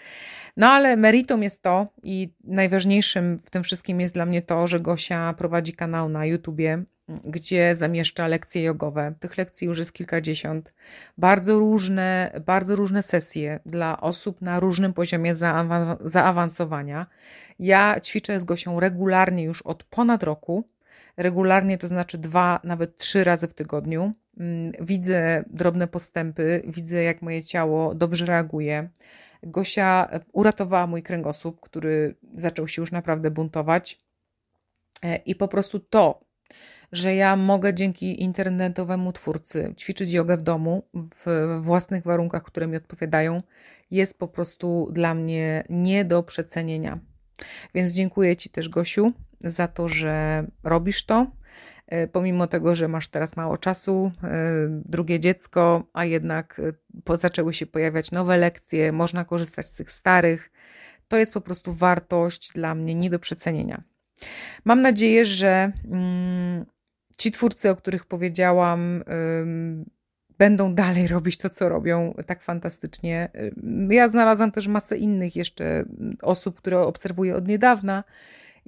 No 0.56 0.66
ale 0.66 0.96
meritum 0.96 1.42
jest 1.42 1.62
to 1.62 1.86
i 2.02 2.32
najważniejszym 2.44 3.40
w 3.44 3.50
tym 3.50 3.62
wszystkim 3.62 4.00
jest 4.00 4.14
dla 4.14 4.26
mnie 4.26 4.42
to, 4.42 4.68
że 4.68 4.80
Gosia 4.80 5.34
prowadzi 5.38 5.72
kanał 5.72 6.08
na 6.08 6.26
YouTubie, 6.26 6.72
mm, 6.72 7.20
gdzie 7.24 7.74
zamieszcza 7.74 8.28
lekcje 8.28 8.62
jogowe. 8.62 9.14
Tych 9.20 9.38
lekcji 9.38 9.66
już 9.66 9.78
jest 9.78 9.92
kilkadziesiąt. 9.92 10.72
Bardzo 11.18 11.58
różne, 11.58 12.40
bardzo 12.46 12.76
różne 12.76 13.02
sesje 13.02 13.60
dla 13.66 14.00
osób 14.00 14.40
na 14.40 14.60
różnym 14.60 14.92
poziomie 14.92 15.34
zaawansowania. 16.00 17.06
Ja 17.58 18.00
ćwiczę 18.00 18.40
z 18.40 18.44
Gosią 18.44 18.80
regularnie 18.80 19.44
już 19.44 19.62
od 19.62 19.84
ponad 19.84 20.22
roku 20.22 20.64
regularnie, 21.16 21.78
to 21.78 21.88
znaczy 21.88 22.18
dwa, 22.18 22.60
nawet 22.64 22.98
trzy 22.98 23.24
razy 23.24 23.48
w 23.48 23.54
tygodniu. 23.54 24.12
Mm, 24.40 24.72
widzę 24.80 25.44
drobne 25.50 25.88
postępy, 25.88 26.62
widzę 26.66 27.02
jak 27.02 27.22
moje 27.22 27.42
ciało 27.42 27.94
dobrze 27.94 28.26
reaguje. 28.26 28.88
Gosia 29.42 30.08
uratowała 30.32 30.86
mój 30.86 31.02
kręgosłup, 31.02 31.60
który 31.60 32.14
zaczął 32.34 32.68
się 32.68 32.82
już 32.82 32.92
naprawdę 32.92 33.30
buntować. 33.30 33.98
E, 35.02 35.16
I 35.16 35.34
po 35.34 35.48
prostu 35.48 35.80
to, 35.80 36.20
że 36.92 37.14
ja 37.14 37.36
mogę 37.36 37.74
dzięki 37.74 38.22
internetowemu 38.22 39.12
twórcy 39.12 39.74
ćwiczyć 39.78 40.12
jogę 40.12 40.36
w 40.36 40.42
domu 40.42 40.82
w 40.94 41.58
własnych 41.60 42.04
warunkach, 42.04 42.42
które 42.42 42.66
mi 42.66 42.76
odpowiadają, 42.76 43.42
jest 43.90 44.18
po 44.18 44.28
prostu 44.28 44.88
dla 44.92 45.14
mnie 45.14 45.64
nie 45.68 46.04
do 46.04 46.22
przecenienia. 46.22 46.98
Więc 47.74 47.90
dziękuję 47.90 48.36
Ci 48.36 48.50
też, 48.50 48.68
Gosiu, 48.68 49.12
za 49.40 49.68
to, 49.68 49.88
że 49.88 50.44
robisz 50.64 51.04
to. 51.04 51.26
E, 51.88 52.06
pomimo 52.06 52.46
tego, 52.46 52.74
że 52.74 52.88
masz 52.88 53.08
teraz 53.08 53.36
mało 53.36 53.58
czasu, 53.58 54.12
e, 54.22 54.28
drugie 54.68 55.20
dziecko, 55.20 55.84
a 55.92 56.04
jednak 56.04 56.60
e, 57.10 57.16
zaczęły 57.16 57.54
się 57.54 57.66
pojawiać 57.66 58.12
nowe 58.12 58.36
lekcje, 58.36 58.92
można 58.92 59.24
korzystać 59.24 59.66
z 59.66 59.76
tych 59.76 59.90
starych. 59.90 60.50
To 61.08 61.16
jest 61.16 61.34
po 61.34 61.40
prostu 61.40 61.74
wartość 61.74 62.52
dla 62.52 62.74
mnie 62.74 62.94
nie 62.94 63.10
do 63.10 63.18
przecenienia. 63.18 63.82
Mam 64.64 64.80
nadzieję, 64.80 65.24
że 65.24 65.72
mm, 65.84 66.66
ci 67.18 67.30
twórcy, 67.30 67.70
o 67.70 67.76
których 67.76 68.06
powiedziałam, 68.06 69.04
będą 70.38 70.74
dalej 70.74 71.06
robić 71.06 71.36
to, 71.36 71.50
co 71.50 71.68
robią 71.68 72.14
tak 72.26 72.42
fantastycznie. 72.42 73.28
Ja 73.90 74.08
znalazłam 74.08 74.52
też 74.52 74.68
masę 74.68 74.96
innych 74.96 75.36
jeszcze 75.36 75.84
osób, 76.22 76.58
które 76.58 76.80
obserwuję 76.80 77.36
od 77.36 77.48
niedawna 77.48 78.04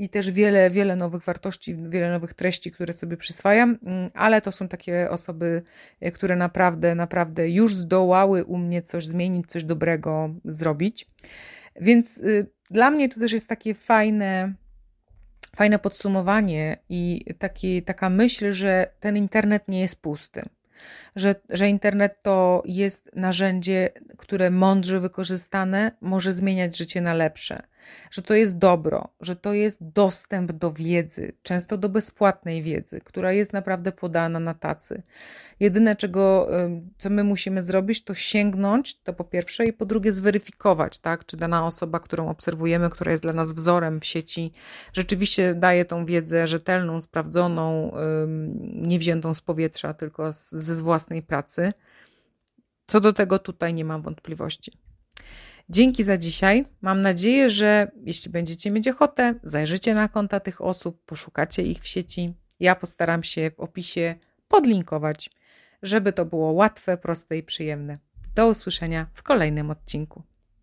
i 0.01 0.09
też 0.09 0.31
wiele, 0.31 0.71
wiele 0.71 0.97
nowych 0.97 1.25
wartości, 1.25 1.77
wiele 1.77 2.11
nowych 2.11 2.35
treści, 2.35 2.71
które 2.73 2.93
sobie 2.93 3.17
przyswajam, 3.17 3.79
ale 4.15 4.41
to 4.41 4.53
są 4.53 4.69
takie 4.69 5.11
osoby, 5.11 5.63
które 6.15 6.37
naprawdę, 6.37 6.95
naprawdę 6.95 7.51
już 7.51 7.75
zdołały 7.75 8.45
u 8.45 8.59
mnie 8.59 8.83
coś 8.83 9.07
zmienić, 9.07 9.47
coś 9.47 9.65
dobrego 9.65 10.35
zrobić. 10.45 11.07
Więc 11.81 12.19
y, 12.19 12.47
dla 12.71 12.91
mnie 12.91 13.09
to 13.09 13.21
też 13.21 13.33
jest 13.33 13.49
takie 13.49 13.75
fajne, 13.75 14.55
fajne 15.57 15.79
podsumowanie 15.79 16.77
i 16.89 17.25
taki, 17.39 17.83
taka 17.83 18.11
myśl, 18.11 18.53
że 18.53 18.93
ten 19.01 19.17
internet 19.17 19.69
nie 19.69 19.81
jest 19.81 19.97
pusty 19.97 20.43
że, 21.17 21.35
że 21.51 21.69
internet 21.69 22.23
to 22.23 22.63
jest 22.65 23.11
narzędzie, 23.17 23.91
które 24.17 24.51
mądrze 24.51 25.01
wykorzystane 25.01 25.93
może 26.01 26.33
zmieniać 26.33 26.77
życie 26.77 27.01
na 27.01 27.15
lepsze, 27.15 27.63
że 28.11 28.23
to 28.23 28.35
jest 28.35 28.59
dobro, 28.59 29.09
że 29.21 29.37
to 29.37 29.53
jest 29.53 29.79
dostęp 29.81 30.53
do 30.53 30.73
wiedzy, 30.73 31.33
często 31.43 31.79
do 31.79 31.89
bezpłatnej 31.89 32.63
wiedzy, 32.63 33.01
która 33.05 33.33
jest 33.33 33.53
naprawdę 33.53 33.93
podana 33.93 34.41
na 34.41 34.55
tacy. 34.55 35.03
Jedyne, 35.61 35.97
czego, 35.97 36.49
co 36.99 37.11
my 37.11 37.25
musimy 37.25 37.63
zrobić, 37.63 38.05
to 38.05 38.15
sięgnąć, 38.15 39.01
to 39.01 39.13
po 39.13 39.25
pierwsze, 39.25 39.67
i 39.67 39.73
po 39.73 39.87
drugie 39.87 40.13
zweryfikować, 40.13 40.99
tak, 40.99 41.27
czy 41.27 41.37
dana 41.37 41.67
osoba, 41.67 42.01
którą 42.01 42.29
obserwujemy, 42.29 42.91
która 42.91 43.13
jest 43.13 43.23
dla 43.23 43.33
nas 43.33 43.53
wzorem 43.53 44.01
w 44.01 44.07
sieci, 44.07 44.53
rzeczywiście 44.93 45.55
daje 45.55 45.85
tą 45.85 46.07
wiedzę 46.07 46.47
rzetelną, 46.47 47.01
sprawdzoną, 47.01 47.95
nie 48.73 48.99
wziętą 48.99 49.35
z 49.35 49.41
powietrza, 49.41 49.95
tylko 49.95 50.33
ze 50.33 50.77
własnej 51.01 51.23
pracy. 51.23 51.73
Co 52.87 53.01
do 53.01 53.13
tego 53.13 53.39
tutaj 53.39 53.75
nie 53.75 53.85
mam 53.85 54.03
wątpliwości. 54.03 54.73
Dzięki 55.69 56.05
za 56.05 56.19
dzisiaj. 56.19 56.67
Mam 56.81 57.01
nadzieję, 57.01 57.51
że 57.51 57.91
jeśli 58.05 58.31
będziecie 58.31 58.71
mieć 58.71 58.89
ochotę, 58.89 59.35
zajrzycie 59.43 59.95
na 59.95 60.09
konta 60.09 60.41
tych 60.41 60.61
osób, 60.61 61.05
poszukacie 61.07 61.63
ich 61.63 61.79
w 61.83 61.89
sieci. 61.89 62.35
Ja 62.61 62.75
postaram 62.75 63.23
się 63.23 63.51
w 63.51 63.61
opisie 63.61 64.15
podlinkować, 64.49 65.31
żeby 65.83 66.13
to 66.13 66.25
było 66.25 66.53
łatwe, 66.53 66.99
proste 66.99 67.39
i 67.39 67.43
przyjemne. 67.43 67.99
Do 68.35 68.49
usłyszenia 68.49 69.07
w 69.15 69.23
kolejnym 69.23 69.71
odcinku. 69.71 70.23